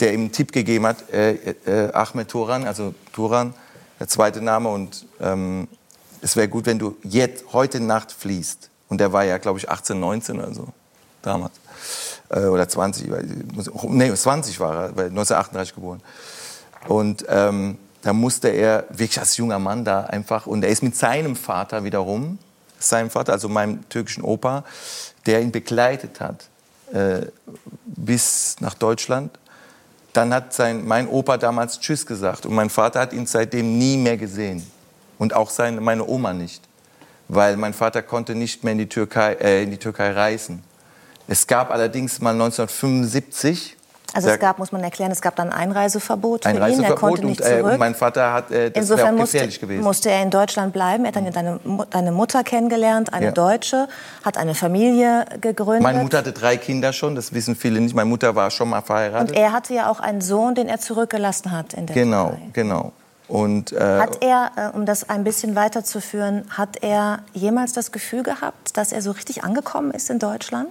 der 0.00 0.14
ihm 0.14 0.20
einen 0.20 0.32
Tipp 0.32 0.52
gegeben 0.52 0.86
hat, 0.86 1.10
äh, 1.10 1.54
Ahmed 1.92 2.28
Turan, 2.28 2.64
also 2.64 2.94
Turan, 3.12 3.54
der 4.00 4.08
zweite 4.08 4.40
Name. 4.40 4.70
Und 4.70 5.06
ähm, 5.20 5.68
es 6.22 6.36
wäre 6.36 6.48
gut, 6.48 6.64
wenn 6.66 6.78
du 6.78 6.96
jetzt, 7.02 7.52
heute 7.52 7.80
Nacht 7.80 8.12
fließt. 8.12 8.70
Und 8.88 8.98
der 8.98 9.12
war 9.12 9.24
ja, 9.24 9.38
glaube 9.38 9.58
ich, 9.58 9.68
18, 9.68 9.98
19 9.98 10.38
oder 10.38 10.54
so 10.54 10.68
damals. 11.22 11.54
oder 12.30 12.68
20, 12.68 13.10
nee, 13.88 14.14
20 14.14 14.60
war 14.60 14.74
er, 14.74 14.88
1938 14.88 15.74
geboren. 15.74 16.00
Und 16.88 17.24
ähm, 17.28 17.78
da 18.06 18.12
musste 18.12 18.50
er 18.50 18.84
wirklich 18.88 19.18
als 19.18 19.36
junger 19.36 19.58
Mann 19.58 19.84
da 19.84 20.02
einfach, 20.04 20.46
und 20.46 20.62
er 20.62 20.70
ist 20.70 20.80
mit 20.80 20.94
seinem 20.94 21.34
Vater 21.34 21.82
wiederum, 21.82 22.38
seinem 22.78 23.10
Vater, 23.10 23.32
also 23.32 23.48
meinem 23.48 23.88
türkischen 23.88 24.22
Opa, 24.22 24.62
der 25.26 25.42
ihn 25.42 25.50
begleitet 25.50 26.20
hat 26.20 26.46
äh, 26.92 27.22
bis 27.84 28.54
nach 28.60 28.74
Deutschland. 28.74 29.36
Dann 30.12 30.32
hat 30.32 30.52
sein, 30.52 30.86
mein 30.86 31.08
Opa 31.08 31.36
damals 31.36 31.80
Tschüss 31.80 32.06
gesagt 32.06 32.46
und 32.46 32.54
mein 32.54 32.70
Vater 32.70 33.00
hat 33.00 33.12
ihn 33.12 33.26
seitdem 33.26 33.76
nie 33.76 33.96
mehr 33.96 34.16
gesehen. 34.16 34.64
Und 35.18 35.34
auch 35.34 35.50
seine, 35.50 35.80
meine 35.80 36.06
Oma 36.06 36.32
nicht, 36.32 36.62
weil 37.26 37.56
mein 37.56 37.74
Vater 37.74 38.02
konnte 38.02 38.36
nicht 38.36 38.62
mehr 38.62 38.74
in 38.74 38.78
die 38.78 38.88
Türkei, 38.88 39.32
äh, 39.32 39.64
in 39.64 39.72
die 39.72 39.78
Türkei 39.78 40.12
reisen. 40.12 40.62
Es 41.26 41.48
gab 41.48 41.72
allerdings 41.72 42.20
mal 42.20 42.34
1975 42.34 43.75
also 44.16 44.30
es 44.30 44.38
gab, 44.38 44.58
muss 44.58 44.72
man 44.72 44.82
erklären, 44.82 45.12
es 45.12 45.20
gab 45.20 45.36
dann 45.36 45.52
ein 45.52 45.68
Einreiseverbot 45.68 46.46
ein 46.46 46.56
für 46.56 46.68
ihn. 46.68 46.82
Er 46.82 46.94
konnte 46.94 47.24
nicht 47.26 47.40
und, 47.40 47.46
äh, 47.46 47.58
zurück. 47.58 47.72
Und 47.72 47.78
mein 47.78 47.94
Vater 47.94 48.32
hat, 48.32 48.50
äh, 48.50 48.70
das 48.70 48.82
Insofern 48.82 49.14
auch 49.14 49.18
musste, 49.20 49.36
gefährlich 49.36 49.60
gewesen. 49.60 49.82
musste 49.84 50.10
er 50.10 50.22
in 50.22 50.30
Deutschland 50.30 50.72
bleiben. 50.72 51.04
Er 51.04 51.08
hat 51.08 51.16
dann 51.16 51.30
deine, 51.32 51.60
deine 51.90 52.12
Mutter 52.12 52.42
kennengelernt, 52.42 53.12
eine 53.12 53.26
Ja. 53.26 53.32
Deutsche, 53.32 53.88
hat 54.24 54.38
eine 54.38 54.54
Familie 54.54 55.24
gegründet. 55.40 55.82
Meine 55.82 56.02
Mutter 56.02 56.18
hatte 56.18 56.32
drei 56.32 56.56
Kinder 56.56 56.92
schon, 56.92 57.14
das 57.14 57.32
wissen 57.32 57.54
viele 57.56 57.80
nicht. 57.80 57.94
Meine 57.94 58.08
Mutter 58.08 58.34
war 58.34 58.50
schon 58.50 58.70
mal 58.70 58.80
verheiratet. 58.80 59.30
und 59.30 59.36
er 59.36 59.52
hatte 59.52 59.74
ja 59.74 59.90
auch 59.90 60.00
einen 60.00 60.20
Sohn, 60.20 60.54
den 60.54 60.68
er 60.68 60.78
zurückgelassen 60.80 61.52
hat 61.52 61.74
in 61.74 61.86
der 61.86 61.94
genau, 61.94 62.28
Türkei. 62.30 62.48
genau. 62.52 62.92
Und 63.28 63.72
äh, 63.72 63.80
Hat 63.80 64.22
er, 64.22 64.52
äh, 64.72 64.76
um 64.76 64.86
das 64.86 65.08
ein 65.10 65.24
bisschen 65.24 65.56
weiterzuführen, 65.56 66.44
hat 66.50 66.76
er 66.82 67.18
jemals 67.34 67.72
das 67.72 67.90
Gefühl 67.90 68.22
gehabt, 68.22 68.76
dass 68.76 68.92
er 68.92 69.02
so 69.02 69.10
richtig 69.10 69.42
angekommen 69.42 69.90
ist 69.90 70.10
in 70.10 70.18
Deutschland? 70.20 70.68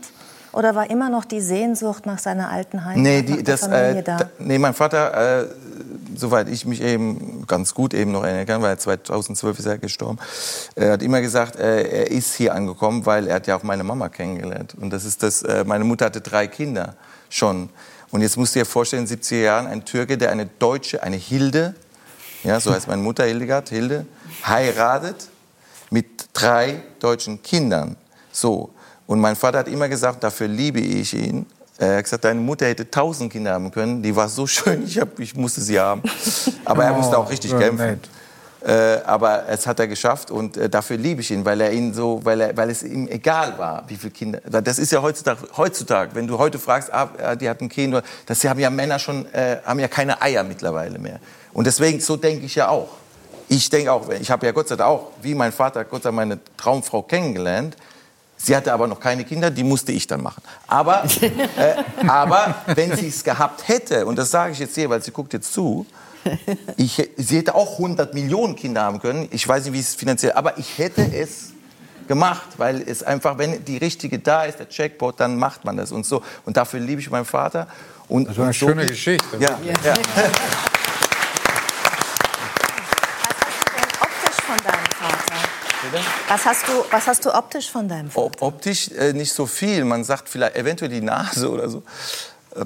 Oder 0.55 0.73
war 0.73 0.89
immer 0.89 1.09
noch 1.09 1.25
die 1.25 1.41
Sehnsucht 1.41 2.05
nach 2.05 2.17
seiner 2.17 2.49
alten 2.49 2.85
Heimat, 2.85 2.97
nee, 2.97 3.21
die, 3.21 3.43
das, 3.43 3.67
äh, 3.67 4.01
da? 4.01 4.17
da, 4.17 4.29
nee, 4.39 4.57
mein 4.57 4.73
Vater, 4.73 5.41
äh, 5.41 5.47
soweit 6.15 6.47
ich 6.47 6.65
mich 6.65 6.81
eben 6.81 7.45
ganz 7.45 7.73
gut 7.73 7.93
eben 7.93 8.13
noch 8.13 8.23
erinnern 8.23 8.45
kann, 8.45 8.61
weil 8.61 8.79
2012 8.79 9.59
ist 9.59 9.65
er 9.65 9.77
gestorben, 9.77 10.17
er 10.75 10.93
hat 10.93 11.01
immer 11.03 11.19
gesagt, 11.19 11.57
äh, 11.57 11.83
er 11.83 12.09
ist 12.09 12.35
hier 12.35 12.55
angekommen, 12.55 13.05
weil 13.05 13.27
er 13.27 13.35
hat 13.35 13.47
ja 13.47 13.57
auch 13.57 13.63
meine 13.63 13.83
Mama 13.83 14.07
kennengelernt. 14.07 14.75
Und 14.79 14.91
das 14.91 15.03
ist 15.03 15.23
das, 15.23 15.41
äh, 15.41 15.65
meine 15.65 15.83
Mutter 15.83 16.05
hatte 16.05 16.21
drei 16.21 16.47
Kinder 16.47 16.95
schon. 17.29 17.69
Und 18.11 18.21
jetzt 18.21 18.37
musst 18.37 18.55
du 18.55 18.59
dir 18.59 18.65
vorstellen, 18.65 19.03
in 19.03 19.09
den 19.09 19.19
70er 19.19 19.41
Jahren 19.41 19.67
ein 19.67 19.83
Türke, 19.83 20.17
der 20.17 20.31
eine 20.31 20.45
Deutsche, 20.45 21.03
eine 21.03 21.17
Hilde, 21.17 21.75
ja, 22.45 22.61
so 22.61 22.73
heißt 22.73 22.87
meine 22.87 23.01
Mutter 23.01 23.25
Hildegard, 23.25 23.67
Hilde, 23.67 24.05
heiratet 24.45 25.27
mit 25.89 26.29
drei 26.31 26.81
deutschen 26.99 27.43
Kindern. 27.43 27.97
So. 28.31 28.69
Und 29.07 29.19
mein 29.19 29.35
Vater 29.35 29.59
hat 29.59 29.67
immer 29.67 29.87
gesagt, 29.89 30.23
dafür 30.23 30.47
liebe 30.47 30.79
ich 30.79 31.13
ihn. 31.13 31.45
Er 31.77 31.97
hat 31.97 32.03
gesagt, 32.05 32.23
deine 32.23 32.39
Mutter 32.39 32.65
hätte 32.67 32.89
tausend 32.89 33.31
Kinder 33.31 33.53
haben 33.53 33.69
können. 33.71 34.01
Die 34.01 34.15
war 34.15 34.29
so 34.29 34.47
schön, 34.55 34.83
ich, 34.85 34.99
hab, 34.99 35.19
ich 35.19 35.35
musste 35.35 35.61
sie 35.61 35.79
haben. 35.79 36.01
Aber 36.63 36.83
er 36.85 36.93
musste 36.93 37.17
auch 37.17 37.29
richtig 37.29 37.53
Oh, 37.53 37.57
kämpfen. 37.57 37.99
Äh, 38.65 38.97
aber 39.05 39.47
es 39.47 39.67
hat 39.67 39.79
er 39.79 39.87
geschafft 39.87 40.31
und 40.31 40.57
äh, 40.57 40.67
dafür 40.67 40.97
liebe 40.97 41.21
ich 41.21 41.29
ihn, 41.29 41.45
weil 41.45 41.61
er 41.61 41.71
ihn 41.71 41.93
so, 41.93 42.21
weil, 42.23 42.41
er, 42.41 42.57
weil 42.57 42.71
es 42.71 42.81
ihm 42.81 43.07
egal 43.07 43.59
war, 43.59 43.83
wie 43.87 43.95
viele 43.95 44.09
Kinder. 44.11 44.39
Das 44.49 44.79
ist 44.79 44.91
ja 44.91 45.03
heutzutage, 45.03 45.47
heutzutage 45.55 46.15
wenn 46.15 46.25
du 46.25 46.39
heute 46.39 46.57
fragst, 46.57 46.91
ah, 46.91 47.09
äh, 47.19 47.37
die 47.37 47.47
hat 47.47 47.61
ein 47.61 47.69
Kind, 47.69 47.93
oder- 47.93 48.03
das 48.25 48.43
haben 48.43 48.59
ja 48.59 48.71
Männer 48.71 48.97
schon, 48.97 49.31
äh, 49.33 49.57
haben 49.63 49.79
ja 49.79 49.87
keine 49.87 50.19
Eier 50.19 50.43
mittlerweile 50.43 50.97
mehr. 50.97 51.19
Und 51.53 51.67
deswegen, 51.67 51.99
so 51.99 52.17
denke 52.17 52.43
ich 52.47 52.55
ja 52.55 52.69
auch. 52.69 52.87
Ich 53.49 53.69
denke 53.69 53.91
auch, 53.91 54.09
ich 54.09 54.31
habe 54.31 54.47
ja 54.47 54.51
Gott 54.51 54.67
sei 54.67 54.77
Dank 54.77 54.89
auch, 54.89 55.11
wie 55.21 55.35
mein 55.35 55.51
Vater, 55.51 55.83
Gott 55.85 56.01
sei 56.01 56.07
Dank 56.07 56.15
meine 56.15 56.39
Traumfrau 56.57 57.03
kennengelernt. 57.03 57.77
Sie 58.37 58.55
hatte 58.55 58.73
aber 58.73 58.87
noch 58.87 58.99
keine 58.99 59.23
Kinder, 59.23 59.49
die 59.49 59.63
musste 59.63 59.91
ich 59.91 60.07
dann 60.07 60.21
machen. 60.21 60.43
Aber, 60.67 61.03
äh, 61.57 61.75
aber 62.07 62.55
wenn 62.67 62.95
sie 62.95 63.07
es 63.07 63.23
gehabt 63.23 63.67
hätte, 63.67 64.05
und 64.05 64.17
das 64.17 64.29
sage 64.31 64.51
ich 64.53 64.59
jetzt 64.59 64.75
hier, 64.75 64.89
weil 64.89 65.01
sie 65.01 65.11
guckt 65.11 65.33
jetzt 65.33 65.53
zu, 65.53 65.85
ich, 66.77 67.09
sie 67.17 67.37
hätte 67.37 67.53
auch 67.55 67.73
100 67.73 68.13
Millionen 68.13 68.55
Kinder 68.55 68.81
haben 68.81 68.99
können. 68.99 69.27
Ich 69.31 69.47
weiß 69.47 69.63
nicht, 69.65 69.73
wie 69.73 69.79
es 69.79 69.95
finanziell, 69.95 70.33
aber 70.33 70.57
ich 70.57 70.77
hätte 70.77 71.01
es 71.13 71.51
gemacht, 72.07 72.47
weil 72.57 72.81
es 72.87 73.03
einfach, 73.03 73.37
wenn 73.37 73.63
die 73.65 73.77
richtige 73.77 74.19
da 74.19 74.43
ist, 74.43 74.59
der 74.59 74.67
Checkpoint, 74.69 75.19
dann 75.19 75.37
macht 75.37 75.65
man 75.65 75.77
das 75.77 75.91
und 75.91 76.05
so. 76.05 76.21
Und 76.45 76.57
dafür 76.57 76.79
liebe 76.79 76.99
ich 77.01 77.09
meinen 77.09 77.25
Vater. 77.25 77.67
Und 78.07 78.27
Das 78.29 78.37
war 78.37 78.45
eine 78.45 78.53
so 78.53 78.67
schöne 78.67 78.81
geht- 78.81 78.89
Geschichte. 78.91 79.37
Ja, 79.39 79.57
ja. 79.83 79.93
optisch 83.99 84.35
von 84.45 84.57
deinem 84.57 84.85
Was 86.27 86.45
hast 86.45 86.67
du, 86.67 86.71
was 86.91 87.07
hast 87.07 87.25
du 87.25 87.33
optisch 87.33 87.69
von 87.69 87.87
deinem 87.87 88.09
Vater? 88.09 88.25
Op 88.27 88.41
optisch 88.41 88.89
äh, 88.91 89.13
nicht 89.13 89.31
so 89.33 89.45
viel. 89.45 89.83
Man 89.85 90.03
sagt 90.03 90.29
vielleicht 90.29 90.55
eventuell 90.55 90.89
die 90.91 91.01
Nase 91.01 91.49
oder 91.49 91.69
so. 91.69 91.83
Äh, 92.55 92.65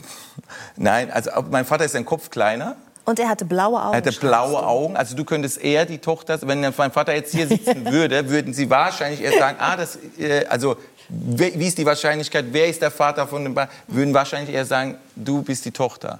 nein, 0.76 1.12
also 1.12 1.32
ob- 1.36 1.50
mein 1.52 1.66
Vater 1.66 1.86
ist 1.86 1.96
ein 1.96 2.06
Kopf 2.06 2.30
kleiner. 2.30 2.76
Und 3.06 3.20
er 3.20 3.28
hatte 3.30 3.46
blaue 3.46 3.82
Augen. 3.82 3.94
Er 3.94 3.98
hatte 3.98 4.12
blaue 4.20 4.64
Augen. 4.66 4.96
Also 4.96 5.16
du 5.16 5.24
könntest 5.26 5.58
eher 5.60 5.86
die 5.86 5.98
Tochter, 5.98 6.40
wenn 6.44 6.62
mein 6.62 6.92
Vater 6.92 7.14
jetzt 7.16 7.32
hier 7.34 7.48
sitzen 7.48 7.86
würde, 7.92 8.30
würden 8.30 8.54
sie 8.54 8.70
wahrscheinlich 8.70 9.22
eher 9.22 9.38
sagen, 9.38 9.58
ah, 9.60 9.76
das, 9.76 9.98
äh, 10.20 10.46
also 10.48 10.78
wie 11.12 11.66
ist 11.68 11.80
die 11.80 11.88
Wahrscheinlichkeit, 11.88 12.46
wer 12.52 12.68
ist 12.68 12.84
der 12.84 12.92
Vater 12.92 13.26
von 13.28 13.44
dem, 13.44 13.56
Ba- 13.56 13.68
würden 13.88 14.14
wahrscheinlich 14.14 14.54
eher 14.54 14.66
sagen, 14.66 14.96
du 15.16 15.42
bist 15.42 15.66
die 15.66 15.72
Tochter. 15.72 16.20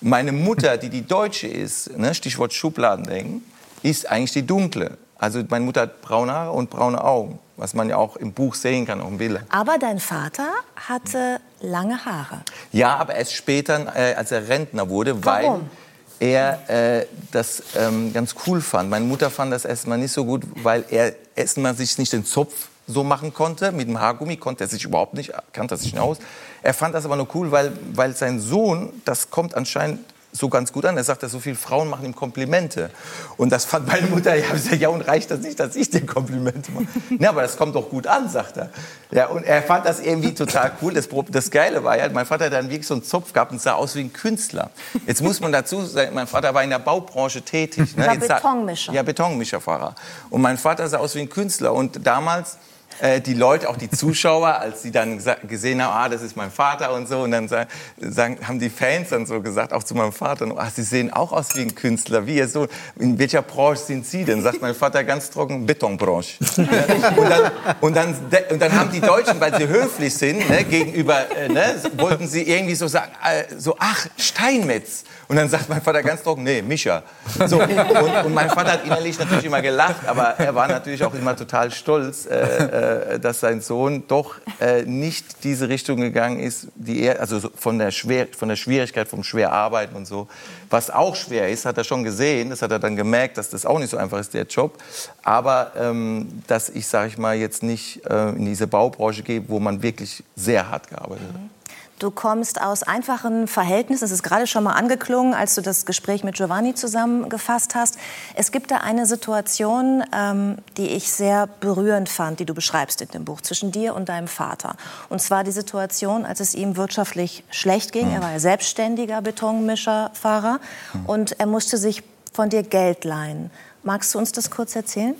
Meine 0.00 0.32
Mutter, 0.32 0.76
die 0.78 0.88
die 0.88 1.06
Deutsche 1.06 1.46
ist, 1.46 1.96
ne, 1.96 2.12
Stichwort 2.12 2.52
Schubladendenken, 2.52 3.44
ist 3.84 4.10
eigentlich 4.10 4.32
die 4.32 4.44
dunkle. 4.44 4.98
Also 5.18 5.42
meine 5.48 5.64
Mutter 5.64 5.82
hat 5.82 6.02
braune 6.02 6.32
Haare 6.32 6.52
und 6.52 6.68
braune 6.68 7.02
Augen, 7.02 7.38
was 7.56 7.74
man 7.74 7.88
ja 7.88 7.96
auch 7.96 8.16
im 8.16 8.32
Buch 8.32 8.54
sehen 8.54 8.86
kann, 8.86 9.00
auch 9.00 9.08
im 9.08 9.18
Bilder. 9.18 9.40
Aber 9.48 9.78
dein 9.78 9.98
Vater 9.98 10.50
hatte 10.76 11.40
lange 11.60 12.04
Haare. 12.04 12.42
Ja, 12.72 12.96
aber 12.96 13.14
erst 13.14 13.32
später, 13.32 13.92
äh, 13.96 14.14
als 14.14 14.30
er 14.30 14.48
Rentner 14.48 14.88
wurde, 14.90 15.24
weil 15.24 15.44
Warum? 15.44 15.70
er 16.18 16.68
äh, 17.00 17.06
das 17.32 17.62
ähm, 17.76 18.12
ganz 18.12 18.34
cool 18.46 18.60
fand. 18.60 18.90
Meine 18.90 19.06
Mutter 19.06 19.30
fand 19.30 19.52
das 19.52 19.64
erstmal 19.64 19.98
nicht 19.98 20.12
so 20.12 20.24
gut, 20.24 20.44
weil 20.62 20.84
er 20.90 21.14
erstmal 21.34 21.74
sich 21.74 21.96
nicht 21.98 22.12
den 22.12 22.24
Zopf 22.24 22.68
so 22.86 23.02
machen 23.02 23.32
konnte. 23.32 23.72
Mit 23.72 23.88
dem 23.88 23.98
Haargummi 23.98 24.36
konnte 24.36 24.64
er 24.64 24.68
sich 24.68 24.84
überhaupt 24.84 25.14
nicht, 25.14 25.32
kannte 25.52 25.74
er 25.74 25.78
sich 25.78 25.92
nicht 25.92 26.02
aus. 26.02 26.18
Er 26.62 26.74
fand 26.74 26.94
das 26.94 27.04
aber 27.04 27.16
nur 27.16 27.28
cool, 27.34 27.50
weil, 27.50 27.72
weil 27.94 28.14
sein 28.14 28.38
Sohn, 28.38 28.92
das 29.04 29.30
kommt 29.30 29.54
anscheinend 29.54 30.00
so 30.36 30.48
ganz 30.48 30.72
gut 30.72 30.84
an. 30.84 30.96
Er 30.96 31.04
sagt, 31.04 31.22
dass 31.22 31.32
so 31.32 31.40
viele 31.40 31.56
Frauen 31.56 31.88
machen 31.88 32.04
ihm 32.04 32.14
Komplimente. 32.14 32.90
Und 33.36 33.50
das 33.50 33.64
fand 33.64 33.86
meine 33.86 34.06
Mutter, 34.06 34.34
ja, 34.34 34.44
ja 34.78 34.88
und 34.88 35.02
reicht 35.02 35.30
das 35.30 35.40
nicht, 35.40 35.58
dass 35.58 35.76
ich 35.76 35.90
dir 35.90 36.04
Komplimente 36.04 36.72
mache? 36.72 36.86
Ja, 37.18 37.30
aber 37.30 37.42
das 37.42 37.56
kommt 37.56 37.74
doch 37.74 37.88
gut 37.88 38.06
an, 38.06 38.28
sagt 38.28 38.56
er. 38.58 38.70
Ja, 39.10 39.26
und 39.28 39.44
er 39.44 39.62
fand 39.62 39.86
das 39.86 40.00
irgendwie 40.00 40.34
total 40.34 40.72
cool. 40.82 40.92
Das, 40.92 41.08
das 41.30 41.50
Geile 41.50 41.82
war 41.82 41.96
ja, 41.96 42.08
mein 42.10 42.26
Vater 42.26 42.46
hat 42.46 42.52
dann 42.52 42.68
wirklich 42.68 42.86
so 42.86 42.94
einen 42.94 43.04
Zopf 43.04 43.32
gehabt 43.32 43.52
und 43.52 43.60
sah 43.60 43.74
aus 43.74 43.94
wie 43.94 44.00
ein 44.00 44.12
Künstler. 44.12 44.70
Jetzt 45.06 45.22
muss 45.22 45.40
man 45.40 45.52
dazu 45.52 45.84
sagen, 45.84 46.14
mein 46.14 46.26
Vater 46.26 46.52
war 46.54 46.62
in 46.62 46.70
der 46.70 46.78
Baubranche 46.78 47.42
tätig. 47.42 47.96
Ne? 47.96 48.06
War 48.06 48.16
Betonmischer. 48.16 48.92
Ja, 48.92 49.02
Betonmischerfahrer. 49.02 49.94
Und 50.30 50.42
mein 50.42 50.58
Vater 50.58 50.88
sah 50.88 50.98
aus 50.98 51.14
wie 51.14 51.20
ein 51.20 51.30
Künstler. 51.30 51.72
Und 51.72 52.06
damals 52.06 52.58
äh, 53.00 53.20
die 53.20 53.34
Leute, 53.34 53.68
auch 53.68 53.76
die 53.76 53.90
Zuschauer, 53.90 54.48
als 54.58 54.82
sie 54.82 54.90
dann 54.90 55.20
gesehen 55.48 55.82
haben, 55.82 55.92
ah, 55.92 56.08
das 56.08 56.22
ist 56.22 56.36
mein 56.36 56.50
Vater 56.50 56.92
und 56.94 57.08
so, 57.08 57.20
und 57.20 57.30
dann 57.30 57.48
sa- 57.48 57.66
sagen, 57.98 58.38
haben 58.46 58.58
die 58.58 58.70
Fans 58.70 59.10
dann 59.10 59.26
so 59.26 59.40
gesagt, 59.40 59.72
auch 59.72 59.82
zu 59.84 59.94
meinem 59.94 60.12
Vater, 60.12 60.46
ah, 60.56 60.68
sie 60.74 60.82
sehen 60.82 61.12
auch 61.12 61.32
aus 61.32 61.54
wie 61.54 61.62
ein 61.62 61.74
Künstler, 61.74 62.26
wie 62.26 62.36
ihr 62.36 62.48
so. 62.48 62.66
In 62.98 63.18
welcher 63.18 63.42
Branche 63.42 63.82
sind 63.82 64.06
Sie 64.06 64.24
denn? 64.24 64.42
Sagt 64.42 64.60
mein 64.60 64.74
Vater 64.74 65.04
ganz 65.04 65.30
trocken, 65.30 65.66
Betonbranche. 65.66 66.34
und, 66.56 67.28
dann, 67.30 67.50
und, 67.80 67.96
dann, 67.96 68.14
und 68.50 68.60
dann 68.62 68.72
haben 68.72 68.90
die 68.92 69.00
Deutschen, 69.00 69.40
weil 69.40 69.54
sie 69.56 69.66
höflich 69.68 70.14
sind, 70.14 70.48
ne, 70.48 70.64
gegenüber, 70.64 71.30
äh, 71.36 71.48
ne, 71.48 71.76
wollten 71.96 72.26
sie 72.26 72.42
irgendwie 72.42 72.74
so 72.74 72.86
sagen, 72.88 73.12
äh, 73.24 73.44
so, 73.58 73.76
ach, 73.78 74.06
Steinmetz. 74.18 75.04
Und 75.28 75.36
dann 75.36 75.48
sagt 75.48 75.68
mein 75.68 75.82
Vater 75.82 76.02
ganz 76.02 76.22
trocken, 76.22 76.44
nee, 76.44 76.62
Mischa. 76.62 77.02
So, 77.46 77.60
und, 77.60 78.24
und 78.26 78.34
mein 78.34 78.48
Vater 78.48 78.72
hat 78.72 78.84
innerlich 78.84 79.18
natürlich 79.18 79.44
immer 79.44 79.60
gelacht, 79.60 80.06
aber 80.06 80.38
er 80.38 80.54
war 80.54 80.68
natürlich 80.68 81.02
auch 81.04 81.14
immer 81.14 81.36
total 81.36 81.70
stolz, 81.72 82.26
äh, 82.26 83.14
äh, 83.14 83.18
dass 83.18 83.40
sein 83.40 83.60
Sohn 83.60 84.04
doch 84.06 84.36
äh, 84.60 84.82
nicht 84.82 85.42
diese 85.42 85.68
Richtung 85.68 86.00
gegangen 86.00 86.38
ist, 86.38 86.68
die 86.76 87.02
er, 87.02 87.20
also 87.20 87.40
so 87.40 87.50
von 87.54 87.78
der, 87.78 87.90
Schwer, 87.90 88.28
von 88.36 88.48
der 88.48 88.56
Schwierigkeit, 88.56 89.08
vom 89.08 89.24
schwer 89.24 89.52
arbeiten 89.52 89.96
und 89.96 90.06
so. 90.06 90.28
Was 90.70 90.90
auch 90.90 91.16
schwer 91.16 91.48
ist, 91.48 91.64
hat 91.64 91.76
er 91.76 91.84
schon 91.84 92.04
gesehen, 92.04 92.50
das 92.50 92.62
hat 92.62 92.70
er 92.70 92.78
dann 92.78 92.94
gemerkt, 92.94 93.38
dass 93.38 93.50
das 93.50 93.66
auch 93.66 93.78
nicht 93.78 93.90
so 93.90 93.96
einfach 93.96 94.18
ist, 94.18 94.32
der 94.34 94.44
Job. 94.44 94.78
Aber 95.24 95.72
ähm, 95.76 96.42
dass 96.46 96.68
ich, 96.68 96.86
sage 96.86 97.08
ich 97.08 97.18
mal, 97.18 97.36
jetzt 97.36 97.62
nicht 97.62 98.04
äh, 98.06 98.30
in 98.30 98.44
diese 98.44 98.66
Baubranche 98.66 99.22
gehe, 99.22 99.48
wo 99.48 99.58
man 99.58 99.82
wirklich 99.82 100.22
sehr 100.36 100.70
hart 100.70 100.88
gearbeitet 100.88 101.26
hat. 101.32 101.55
Du 101.98 102.10
kommst 102.10 102.60
aus 102.60 102.82
einfachen 102.82 103.48
Verhältnissen. 103.48 104.04
Es 104.04 104.10
ist 104.10 104.22
gerade 104.22 104.46
schon 104.46 104.64
mal 104.64 104.74
angeklungen, 104.74 105.32
als 105.32 105.54
du 105.54 105.62
das 105.62 105.86
Gespräch 105.86 106.24
mit 106.24 106.34
Giovanni 106.34 106.74
zusammengefasst 106.74 107.74
hast. 107.74 107.96
Es 108.34 108.52
gibt 108.52 108.70
da 108.70 108.78
eine 108.78 109.06
Situation, 109.06 110.04
ähm, 110.12 110.58
die 110.76 110.88
ich 110.88 111.10
sehr 111.10 111.46
berührend 111.46 112.10
fand, 112.10 112.38
die 112.38 112.44
du 112.44 112.52
beschreibst 112.52 113.00
in 113.00 113.08
dem 113.08 113.24
Buch, 113.24 113.40
zwischen 113.40 113.72
dir 113.72 113.94
und 113.94 114.10
deinem 114.10 114.28
Vater. 114.28 114.76
Und 115.08 115.22
zwar 115.22 115.42
die 115.42 115.52
Situation, 115.52 116.26
als 116.26 116.40
es 116.40 116.54
ihm 116.54 116.76
wirtschaftlich 116.76 117.44
schlecht 117.50 117.92
ging. 117.92 118.10
Er 118.10 118.20
war 118.20 118.32
ja 118.32 118.40
selbstständiger 118.40 119.22
Betonmischerfahrer 119.22 120.60
Mhm. 120.92 121.06
und 121.06 121.40
er 121.40 121.46
musste 121.46 121.78
sich 121.78 122.02
von 122.34 122.50
dir 122.50 122.62
Geld 122.62 123.04
leihen. 123.04 123.50
Magst 123.82 124.14
du 124.14 124.18
uns 124.18 124.32
das 124.32 124.50
kurz 124.50 124.76
erzählen? 124.76 125.14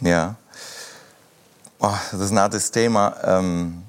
Ja. 0.00 0.34
Oh, 1.78 1.94
das 2.10 2.20
ist 2.20 2.30
ein 2.32 2.38
hartes 2.40 2.68
Thema. 2.72 3.14
Ähm, 3.22 3.84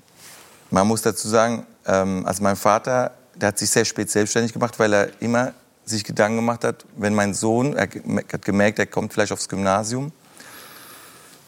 man 0.69 0.85
muss 0.87 1.01
dazu 1.01 1.27
sagen, 1.27 1.65
ähm, 1.85 2.25
also 2.25 2.43
mein 2.43 2.55
Vater, 2.55 3.11
der 3.35 3.49
hat 3.49 3.59
sich 3.59 3.69
sehr 3.69 3.85
spät 3.85 4.09
selbstständig 4.09 4.53
gemacht, 4.53 4.77
weil 4.79 4.93
er 4.93 5.09
immer 5.21 5.53
sich 5.85 6.03
Gedanken 6.03 6.37
gemacht 6.37 6.63
hat, 6.63 6.85
wenn 6.97 7.13
mein 7.13 7.33
Sohn, 7.33 7.75
er 7.75 7.87
hat 8.31 8.45
gemerkt, 8.45 8.79
er 8.79 8.85
kommt 8.85 9.13
vielleicht 9.13 9.31
aufs 9.31 9.49
Gymnasium, 9.49 10.11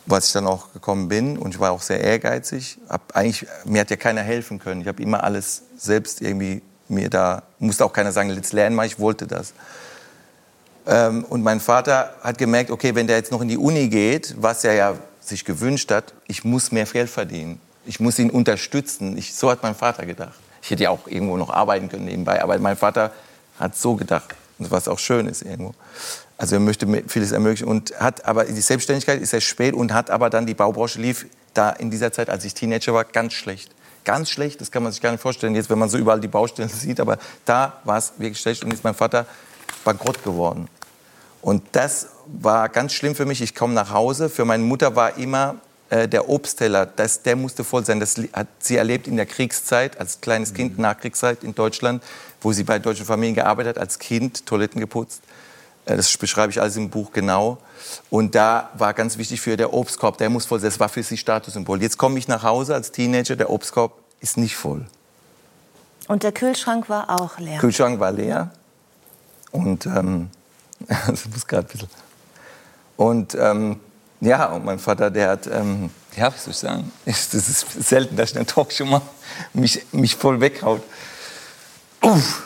was 0.06 0.28
ich 0.28 0.34
dann 0.34 0.48
auch 0.48 0.74
gekommen 0.74 1.08
bin 1.08 1.38
und 1.38 1.54
ich 1.54 1.60
war 1.60 1.72
auch 1.72 1.82
sehr 1.82 2.02
ehrgeizig. 2.02 2.80
Hab 2.90 3.16
eigentlich, 3.16 3.48
mir 3.66 3.82
hat 3.82 3.90
ja 3.90 3.96
keiner 3.96 4.22
helfen 4.22 4.60
können. 4.60 4.82
Ich 4.82 4.88
habe 4.88 5.02
immer 5.02 5.24
alles 5.24 5.64
selbst 5.78 6.22
irgendwie 6.22 6.62
mir 6.90 7.10
da, 7.10 7.44
musste 7.60 7.86
auch 7.86 7.94
keiner 7.94 8.12
sagen, 8.12 8.30
jetzt 8.32 8.54
lernen 8.54 8.76
mal, 8.76 8.86
ich 8.86 9.00
wollte 9.00 9.28
das. 9.28 9.54
Ähm, 10.86 11.24
und 11.26 11.44
mein 11.44 11.60
Vater 11.60 12.16
hat 12.22 12.38
gemerkt, 12.38 12.72
okay, 12.72 12.94
wenn 12.96 13.08
der 13.08 13.18
jetzt 13.18 13.32
noch 13.32 13.42
in 13.42 13.48
die 13.48 13.58
Uni 13.58 13.88
geht, 13.88 14.36
was 14.38 14.64
er 14.64 14.74
ja 14.74 14.96
sich 15.22 15.46
gewünscht 15.46 15.92
hat, 15.92 16.14
ich 16.28 16.44
muss 16.44 16.72
mehr 16.72 16.86
Geld 16.86 17.10
verdienen. 17.10 17.60
Ich 17.86 18.00
muss 18.00 18.20
ihn 18.20 18.30
unterstützen. 18.30 19.18
Ich, 19.18 19.36
so 19.36 19.50
hat 19.52 19.64
mein 19.64 19.76
Vater 19.76 20.06
gedacht. 20.06 20.34
Ich 20.62 20.72
hätte 20.72 20.84
ja 20.84 20.90
auch 20.90 21.08
irgendwo 21.08 21.38
noch 21.38 21.50
arbeiten 21.50 21.90
können 21.90 22.06
nebenbei, 22.06 22.42
aber 22.42 22.58
mein 22.60 22.78
Vater 22.78 23.12
hat 23.60 23.76
so 23.76 23.96
gedacht, 23.96 24.36
was 24.58 24.88
auch 24.88 25.00
schön 25.00 25.28
ist 25.28 25.42
irgendwo. 25.42 25.74
Also 26.38 26.56
er 26.56 26.60
möchte 26.60 26.88
vieles 27.08 27.32
ermöglichen 27.32 27.68
und 27.68 28.00
hat 28.00 28.26
aber 28.26 28.46
die 28.46 28.62
Selbstständigkeit 28.62 29.22
ist 29.22 29.34
erst 29.34 29.48
spät 29.48 29.74
und 29.74 29.94
hat 29.94 30.10
aber 30.10 30.30
dann 30.30 30.46
die 30.46 30.54
Baubranche 30.54 31.00
lief 31.00 31.26
da 31.54 31.70
in 31.70 31.92
dieser 31.92 32.12
Zeit, 32.12 32.30
als 32.30 32.46
ich 32.46 32.54
Teenager 32.54 32.94
war, 32.94 33.04
ganz 33.04 33.34
schlecht. 33.34 33.72
Ganz 34.06 34.30
schlecht, 34.30 34.60
das 34.60 34.72
kann 34.72 34.84
man 34.84 34.92
sich 34.92 35.02
gar 35.02 35.12
nicht 35.12 35.22
vorstellen, 35.22 35.56
jetzt 35.56 35.70
wenn 35.70 35.80
man 35.80 35.90
so 35.90 35.98
überall 35.98 36.20
die 36.20 36.28
Baustellen 36.28 36.70
sieht, 36.74 37.00
aber 37.00 37.18
da 37.46 37.80
war 37.84 37.98
es 37.98 38.14
wirklich 38.18 38.40
schlecht 38.40 38.64
und 38.64 38.74
ist 38.74 38.84
mein 38.84 38.96
Vater 38.96 39.26
bankrott 39.84 40.24
geworden. 40.24 40.68
Und 41.42 41.64
das 41.74 42.08
war 42.26 42.70
ganz 42.70 42.94
schlimm 42.94 43.16
für 43.16 43.26
mich. 43.26 43.42
Ich 43.42 43.54
komme 43.54 43.74
nach 43.74 43.92
Hause. 43.92 44.30
Für 44.30 44.46
meine 44.46 44.64
Mutter 44.64 44.96
war 44.96 45.18
immer 45.18 45.56
äh, 45.94 46.08
der 46.08 46.28
Obstteller, 46.28 46.88
das, 46.88 47.22
der 47.22 47.36
musste 47.36 47.64
voll 47.64 47.86
sein. 47.86 48.00
Das 48.00 48.16
hat 48.34 48.48
sie 48.58 48.78
erlebt 48.78 49.08
in 49.08 49.16
der 49.16 49.28
Kriegszeit, 49.28 50.00
als 50.00 50.22
kleines 50.22 50.56
Kind, 50.56 50.80
Nachkriegszeit 50.80 51.44
in 51.44 51.54
Deutschland, 51.54 52.02
wo 52.42 52.52
sie 52.52 52.64
bei 52.64 52.80
deutschen 52.80 53.06
Familien 53.06 53.36
gearbeitet 53.36 53.76
hat, 53.76 53.78
als 53.78 54.00
Kind, 54.00 54.48
Toiletten 54.48 54.82
geputzt. 54.82 55.22
Äh, 55.86 55.96
Das 55.96 56.18
beschreibe 56.18 56.52
ich 56.52 56.60
alles 56.60 56.78
im 56.78 56.90
Buch 56.90 57.12
genau. 57.12 57.60
Und 58.10 58.34
da 58.34 58.72
war 58.74 58.96
ganz 58.96 59.20
wichtig 59.20 59.40
für 59.40 59.56
der 59.56 59.72
Obstkorb, 59.72 60.18
der 60.18 60.32
muss 60.32 60.48
voll 60.48 60.60
sein. 60.60 60.72
Das 60.72 60.80
war 60.80 60.90
für 60.90 61.04
sie 61.04 61.16
Statussymbol. 61.18 61.80
Jetzt 61.80 62.00
komme 62.00 62.18
ich 62.18 62.28
nach 62.28 62.42
Hause 62.42 62.74
als 62.74 62.92
Teenager, 62.92 63.36
der 63.36 63.52
Obstkorb 63.52 63.94
ist 64.20 64.38
nicht 64.38 64.56
voll. 64.56 64.88
Und 66.08 66.24
der 66.24 66.32
Kühlschrank 66.32 66.90
war 66.90 67.22
auch 67.22 67.38
leer. 67.38 67.60
Kühlschrank 67.60 68.00
war 68.00 68.12
leer. 68.12 68.50
Und 69.52 69.86
ähm, 69.86 70.32
das 70.88 71.28
muss 71.32 71.46
gerade 71.46 71.68
ein 71.68 71.72
bisschen. 71.72 71.90
Und 72.98 73.36
ähm, 73.36 73.80
ja, 74.24 74.46
und 74.48 74.66
mein 74.66 74.80
Vater, 74.80 75.12
der 75.12 75.30
hat, 75.30 75.48
ähm, 75.48 75.90
ja, 76.16 76.34
wie 76.34 76.38
soll 76.38 76.52
ich 76.52 76.58
sagen, 76.58 76.92
das 77.06 77.34
ist 77.34 77.66
selten, 77.84 78.16
dass 78.16 78.32
ich 78.32 78.36
in 78.36 78.46
der 78.46 78.54
Talkshow 78.54 78.86
mal 78.86 79.02
mich, 79.54 79.86
mich 79.92 80.16
voll 80.16 80.40
weghaut. 80.40 80.82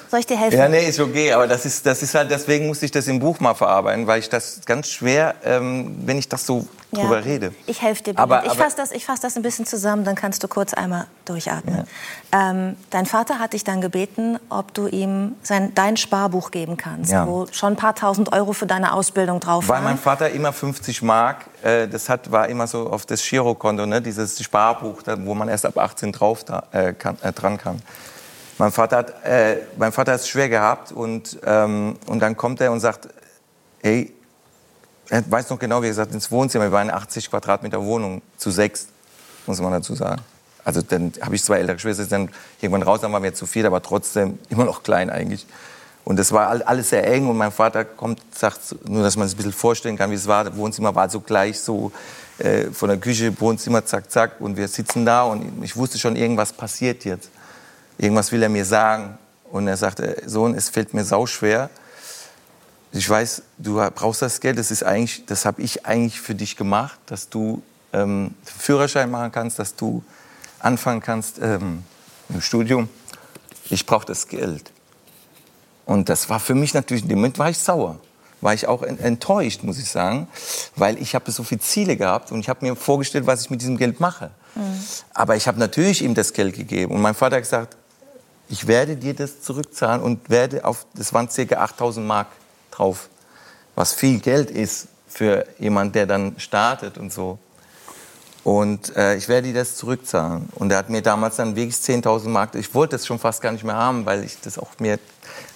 Soll 0.10 0.20
ich 0.20 0.26
dir 0.28 0.38
helfen? 0.38 0.58
Ja, 0.58 0.70
nee, 0.70 0.88
ist 0.88 1.00
okay, 1.00 1.34
aber 1.34 1.48
das 1.48 1.66
ist, 1.66 1.86
das 1.86 2.02
ist 2.04 2.14
halt, 2.16 2.30
deswegen 2.32 2.68
musste 2.68 2.86
ich 2.86 2.92
das 2.92 3.08
im 3.08 3.20
Buch 3.20 3.40
mal 3.40 3.56
verarbeiten, 3.56 4.06
weil 4.08 4.20
ich 4.20 4.30
das 4.30 4.62
ganz 4.66 4.88
schwer, 4.90 5.36
ähm, 5.44 5.98
wenn 6.06 6.18
ich 6.18 6.30
das 6.30 6.46
so 6.46 6.68
Ja. 6.92 7.02
drüber 7.02 7.26
rede. 7.26 7.54
Ich 7.66 7.82
helfe 7.82 8.04
dir. 8.04 8.14
Aber- 8.18 8.38
Aber, 8.40 8.48
ich 8.48 8.54
fasse 8.54 8.78
das, 8.78 8.92
ich 8.92 9.04
fass 9.06 9.20
das 9.20 9.36
ein 9.36 9.42
bisschen 9.42 9.66
zusammen, 9.66 10.06
dann 10.06 10.16
kannst 10.16 10.44
du 10.44 10.48
kurz 10.48 10.74
einmal 10.74 11.08
durchatmen. 11.26 11.84
Ähm, 12.32 12.78
dein 12.92 13.06
Vater 13.06 13.40
hat 13.40 13.52
dich 13.54 13.64
dann 13.66 13.82
gebeten, 13.82 14.40
ob 14.50 14.74
du 14.74 14.88
ihm 14.88 15.36
sein, 15.44 15.74
dein 15.76 15.98
Sparbuch 15.98 16.52
geben 16.52 16.78
kannst, 16.78 17.12
Ja. 17.12 17.28
wo 17.28 17.46
schon 17.52 17.74
ein 17.74 17.76
paar 17.78 17.96
tausend 17.96 18.32
Euro 18.32 18.54
für 18.54 18.68
deine 18.68 18.94
Ausbildung 18.94 19.40
drauf 19.42 19.68
Weil 19.68 19.82
mein 19.82 19.96
waren. 19.96 19.98
Vater 19.98 20.30
immer 20.30 20.54
50 20.54 21.02
Mark, 21.02 21.46
äh, 21.64 21.88
das 21.90 22.08
hat, 22.08 22.32
war 22.32 22.48
immer 22.48 22.68
so 22.68 22.90
auf 22.90 23.06
das 23.06 23.22
Girokonto, 23.28 23.86
ne, 23.86 24.02
dieses 24.02 24.42
Sparbuch, 24.42 25.02
da, 25.02 25.18
wo 25.26 25.34
man 25.34 25.50
erst 25.50 25.66
ab 25.66 25.78
18 25.78 26.14
drauf 26.14 26.46
da, 26.46 26.64
äh, 26.72 26.94
kann, 26.94 27.18
äh, 27.22 27.34
dran 27.34 27.58
kann. 27.58 27.82
Mein 28.58 28.72
Vater 28.72 28.98
hat 28.98 29.24
äh, 29.24 29.58
mein 29.78 29.92
Vater 29.92 30.14
es 30.14 30.28
schwer 30.28 30.50
gehabt 30.50 30.92
und, 30.92 31.38
ähm, 31.46 31.96
und 32.08 32.20
dann 32.20 32.36
kommt 32.36 32.60
er 32.62 32.72
und 32.72 32.80
sagt, 32.80 33.08
ey, 33.84 34.14
er 35.10 35.24
weiß 35.30 35.50
noch 35.52 35.60
genau, 35.60 35.82
wie 35.84 35.88
gesagt, 35.88 36.12
ins 36.14 36.32
Wohnzimmer, 36.32 36.66
wir 36.66 36.72
waren 36.72 36.90
in 36.90 36.94
80 36.94 37.30
Quadratmeter 37.30 37.84
Wohnung, 37.84 38.22
zu 38.38 38.50
sechs, 38.52 38.88
muss 39.46 39.62
man 39.62 39.72
dazu 39.72 39.94
sagen. 39.96 40.22
Also 40.66 40.82
dann 40.82 41.14
habe 41.22 41.36
ich 41.36 41.44
zwei 41.44 41.60
ältere 41.60 41.76
Geschwister, 41.76 42.06
dann 42.06 42.30
irgendwann 42.60 42.84
raus, 42.84 43.00
dann 43.02 43.14
waren 43.14 43.24
wir 43.24 43.34
zu 43.34 43.46
viel, 43.46 43.66
aber 43.66 43.82
trotzdem 43.82 44.40
immer 44.50 44.66
noch 44.66 44.84
klein 44.84 45.10
eigentlich. 45.10 45.46
Und 46.04 46.18
das 46.18 46.32
war 46.32 46.48
all- 46.48 46.64
alles 46.64 46.90
sehr 46.90 47.06
eng 47.08 47.28
und 47.30 47.38
mein 47.38 47.52
Vater 47.52 47.86
kommt, 47.86 48.22
sagt, 48.36 48.76
nur 48.90 49.04
dass 49.04 49.16
man 49.18 49.28
sich 49.28 49.36
ein 49.36 49.38
bisschen 49.38 49.54
vorstellen 49.54 49.98
kann, 49.98 50.10
wie 50.10 50.16
es 50.16 50.28
war. 50.28 50.44
Das 50.46 50.56
Wohnzimmer 50.58 50.96
war 50.96 51.10
so 51.10 51.20
gleich 51.22 51.60
so 51.60 51.92
äh, 52.40 52.66
von 52.72 52.90
der 52.90 52.98
Küche, 52.98 53.40
Wohnzimmer, 53.40 53.86
zack, 53.86 54.10
zack. 54.12 54.40
Und 54.42 54.58
wir 54.58 54.68
sitzen 54.68 55.06
da 55.06 55.24
und 55.24 55.64
ich 55.64 55.76
wusste 55.78 55.98
schon, 56.00 56.16
irgendwas 56.16 56.52
passiert 56.54 57.06
jetzt. 57.06 57.30
Irgendwas 57.98 58.32
will 58.32 58.44
er 58.44 58.50
mir 58.50 58.66
sagen. 58.66 59.18
Und 59.52 59.68
er 59.68 59.78
sagte, 59.78 60.22
Sohn, 60.26 60.56
es 60.56 60.70
fällt 60.70 60.94
mir 60.94 61.04
sauschwer. 61.04 61.70
Ich 62.92 63.10
weiß, 63.10 63.42
du 63.58 63.76
brauchst 63.96 64.22
das 64.22 64.40
Geld. 64.40 64.58
Das 64.58 64.72
ist 64.72 64.84
eigentlich, 64.84 65.26
das 65.26 65.46
habe 65.46 65.62
ich 65.62 65.86
eigentlich 65.86 66.20
für 66.20 66.36
dich 66.36 66.58
gemacht, 66.58 67.00
dass 67.06 67.30
du 67.30 67.62
ähm, 67.94 68.34
Führerschein 68.44 69.10
machen 69.10 69.32
kannst, 69.32 69.60
dass 69.60 69.76
du 69.76 70.04
anfangen 70.60 71.02
kannst 71.02 71.40
ähm, 71.42 71.84
im 72.30 72.42
Studium. 72.42 72.90
Ich 73.70 73.86
brauche 73.86 74.06
das 74.06 74.28
Geld. 74.28 74.72
Und 75.86 76.10
das 76.10 76.30
war 76.30 76.40
für 76.40 76.56
mich 76.56 76.74
natürlich, 76.74 77.04
in 77.04 77.10
dem 77.10 77.20
Moment 77.20 77.40
war 77.40 77.50
ich 77.50 77.58
sauer. 77.58 78.00
War 78.42 78.54
ich 78.54 78.68
auch 78.68 78.84
en- 78.84 79.00
enttäuscht, 79.00 79.64
muss 79.64 79.80
ich 79.80 79.90
sagen, 79.90 80.28
weil 80.76 81.02
ich 81.02 81.16
habe 81.16 81.32
so 81.32 81.44
viele 81.44 81.62
Ziele 81.62 81.96
gehabt 81.98 82.32
und 82.32 82.40
ich 82.42 82.50
habe 82.50 82.66
mir 82.66 82.76
vorgestellt, 82.76 83.26
was 83.26 83.42
ich 83.42 83.50
mit 83.50 83.62
diesem 83.62 83.78
Geld 83.78 84.00
mache. 84.00 84.30
Aber 85.14 85.36
ich 85.36 85.48
habe 85.48 85.58
natürlich 85.60 86.04
ihm 86.04 86.14
das 86.14 86.34
Geld 86.34 86.56
gegeben 86.56 86.94
und 86.94 87.02
mein 87.02 87.16
Vater 87.16 87.38
hat 87.38 87.44
gesagt, 87.44 87.78
ich 88.50 88.68
werde 88.68 88.96
dir 88.96 89.14
das 89.14 89.42
zurückzahlen 89.42 90.02
und 90.02 90.30
werde 90.30 90.66
auf, 90.66 90.86
das 90.94 91.14
waren 91.14 91.28
ca. 91.28 91.56
8000 91.56 92.06
Mark 92.06 92.28
drauf, 92.72 93.10
was 93.76 93.94
viel 93.94 94.20
Geld 94.20 94.50
ist 94.52 94.88
für 95.08 95.46
jemand, 95.60 95.96
der 95.96 96.06
dann 96.06 96.40
startet 96.40 96.98
und 96.98 97.12
so. 97.12 97.40
Und 98.44 98.96
äh, 98.96 99.16
ich 99.16 99.28
werde 99.28 99.48
dir 99.48 99.56
das 99.56 99.76
zurückzahlen. 99.76 100.48
Und 100.56 100.72
er 100.72 100.78
hat 100.78 100.90
mir 100.90 101.02
damals 101.02 101.36
dann 101.36 101.56
wirklich 101.56 101.76
10.000 101.76 102.30
Mark, 102.30 102.56
ich 102.56 102.74
wollte 102.74 102.96
das 102.96 103.06
schon 103.06 103.20
fast 103.20 103.42
gar 103.42 103.52
nicht 103.52 103.66
mehr 103.66 103.76
haben, 103.76 104.06
weil 104.06 104.24
ich 104.24 104.40
das 104.40 104.58
auch 104.58 104.70
mir, 104.80 105.00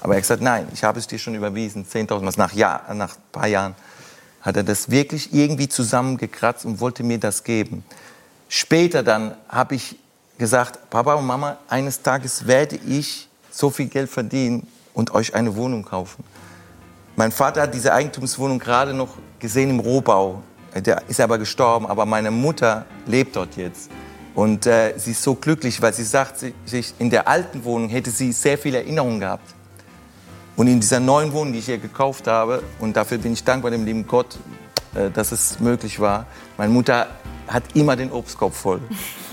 aber 0.02 0.14
er 0.14 0.18
hat 0.18 0.24
gesagt, 0.24 0.42
nein, 0.42 0.68
ich 0.74 0.84
habe 0.84 1.00
es 1.00 1.08
dir 1.08 1.18
schon 1.18 1.34
überwiesen, 1.34 1.86
10.000, 1.86 2.26
was 2.26 2.36
nach, 2.36 2.52
Jahr, 2.52 2.94
nach 2.94 3.16
ein 3.16 3.22
paar 3.32 3.48
Jahren 3.48 3.76
hat 4.42 4.58
er 4.58 4.64
das 4.64 4.90
wirklich 4.90 5.34
irgendwie 5.34 5.70
zusammengekratzt 5.70 6.66
und 6.66 6.80
wollte 6.80 7.04
mir 7.04 7.20
das 7.20 7.44
geben. 7.44 7.86
Später 8.50 9.04
dann 9.04 9.36
habe 9.48 9.76
ich 9.76 9.98
gesagt, 10.42 10.90
Papa 10.90 11.14
und 11.14 11.28
Mama, 11.28 11.58
eines 11.70 12.02
Tages 12.02 12.48
werde 12.48 12.76
ich 12.88 13.30
so 13.52 13.70
viel 13.70 13.86
Geld 13.86 14.10
verdienen 14.10 14.66
und 14.96 15.14
euch 15.14 15.36
eine 15.36 15.56
Wohnung 15.56 15.84
kaufen. 15.86 16.24
Mein 17.16 17.32
Vater 17.32 17.62
hat 17.62 17.76
diese 17.76 17.94
Eigentumswohnung 17.94 18.58
gerade 18.58 18.96
noch 18.96 19.10
gesehen 19.38 19.70
im 19.70 19.80
Rohbau. 19.80 20.42
Der 20.74 21.04
ist 21.08 21.22
aber 21.22 21.38
gestorben, 21.38 21.86
aber 21.86 22.08
meine 22.08 22.32
Mutter 22.32 22.88
lebt 23.06 23.36
dort 23.36 23.56
jetzt. 23.56 23.92
Und 24.34 24.66
äh, 24.66 24.96
sie 24.98 25.12
ist 25.12 25.22
so 25.22 25.36
glücklich, 25.36 25.80
weil 25.80 25.94
sie 25.94 26.06
sagt, 26.06 26.44
sich, 26.66 26.94
in 26.98 27.12
der 27.12 27.28
alten 27.28 27.64
Wohnung 27.64 27.90
hätte 27.90 28.10
sie 28.10 28.32
sehr 28.32 28.58
viele 28.58 28.80
Erinnerungen 28.80 29.20
gehabt. 29.20 29.54
Und 30.56 30.66
in 30.66 30.80
dieser 30.80 31.00
neuen 31.00 31.32
Wohnung, 31.34 31.54
die 31.54 31.60
ich 31.60 31.66
hier 31.66 31.78
gekauft 31.78 32.26
habe, 32.26 32.64
und 32.80 32.98
dafür 32.98 33.20
bin 33.20 33.34
ich 33.34 33.44
dankbar 33.44 33.70
dem 33.70 33.86
lieben 33.86 34.08
Gott, 34.08 34.40
äh, 34.96 35.12
dass 35.12 35.32
es 35.32 35.60
möglich 35.60 36.00
war. 36.00 36.26
Meine 36.58 36.74
Mutter 36.74 37.08
hat 37.48 37.64
immer 37.74 37.96
den 37.96 38.12
Obstkorb 38.12 38.54
voll 38.54 38.82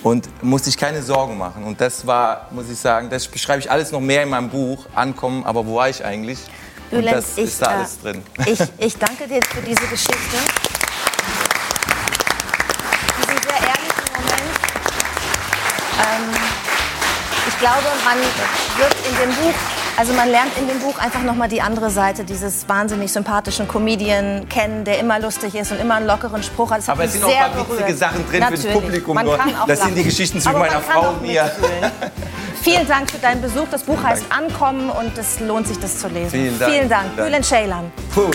und 0.02 0.28
musste 0.42 0.66
sich 0.66 0.76
keine 0.76 1.02
Sorgen 1.02 1.38
machen. 1.38 1.64
Und 1.64 1.80
das 1.80 2.06
war, 2.06 2.48
muss 2.50 2.68
ich 2.70 2.78
sagen, 2.78 3.10
das 3.10 3.26
beschreibe 3.26 3.60
ich 3.60 3.70
alles 3.70 3.92
noch 3.92 4.00
mehr 4.00 4.22
in 4.22 4.30
meinem 4.30 4.48
Buch, 4.48 4.86
Ankommen, 4.94 5.44
aber 5.44 5.66
wo 5.66 5.76
war 5.76 5.88
ich 5.88 6.04
eigentlich? 6.04 6.38
Und 6.90 7.00
Bülent, 7.00 7.16
das 7.16 7.36
ich, 7.36 7.44
ist 7.44 7.62
da 7.62 7.66
äh, 7.66 7.74
alles 7.74 8.00
drin. 8.00 8.22
Ich, 8.46 8.60
ich 8.78 8.96
danke 8.96 9.28
dir 9.28 9.40
für 9.42 9.60
diese 9.60 9.86
Geschichte. 9.86 10.36
Diesen 13.18 13.42
sehr 13.42 13.60
ehrlichen 13.60 14.08
Moment. 14.16 14.54
Ähm, 16.00 16.34
ich 17.46 17.58
glaube, 17.58 17.88
man 18.04 18.18
wird 18.78 18.94
in 19.06 19.16
dem 19.16 19.36
Buch, 19.36 19.54
also 19.98 20.12
man 20.12 20.30
lernt 20.30 20.56
in 20.56 20.68
dem 20.68 20.78
Buch 20.78 20.96
einfach 21.00 21.22
nochmal 21.22 21.48
die 21.48 21.60
andere 21.60 21.90
Seite 21.90 22.22
dieses 22.22 22.68
wahnsinnig 22.68 23.12
sympathischen 23.12 23.66
Comedian 23.66 24.48
kennen, 24.48 24.84
der 24.84 25.00
immer 25.00 25.18
lustig 25.18 25.56
ist 25.56 25.72
und 25.72 25.80
immer 25.80 25.96
einen 25.96 26.06
lockeren 26.06 26.42
Spruch 26.44 26.70
hat. 26.70 26.78
Das 26.78 26.88
Aber 26.88 27.04
es 27.04 27.14
sind 27.14 27.24
auch 27.24 27.28
ein 27.28 27.52
paar 27.52 27.68
witzige. 27.68 27.94
Sachen 27.96 28.24
drin 28.28 28.44
für 28.44 28.50
das 28.50 28.50
Natürlich. 28.64 28.72
Publikum. 28.72 29.14
Man 29.16 29.28
auch 29.28 29.66
das 29.66 29.80
sind 29.80 29.88
die 29.90 29.94
lachen. 29.96 30.04
Geschichten 30.08 30.40
zwischen 30.40 30.54
Aber 30.56 30.66
meiner 30.66 30.80
Frau 30.80 31.10
und 31.10 31.22
mir. 31.22 31.50
Vielen 32.62 32.86
Dank 32.86 33.10
für 33.10 33.18
deinen 33.18 33.42
Besuch. 33.42 33.66
Das 33.72 33.82
Buch 33.82 34.00
heißt 34.00 34.26
Ankommen 34.30 34.88
und 34.90 35.18
es 35.18 35.40
lohnt 35.40 35.66
sich, 35.66 35.80
das 35.80 35.98
zu 35.98 36.06
lesen. 36.06 36.30
Vielen 36.30 36.58
Dank. 36.58 36.72
Vielen 36.72 36.88
Dank. 36.88 37.16
Dank. 37.16 37.26
Bülent 37.26 37.44
Ceylan. 37.44 37.92
Puh. 38.14 38.30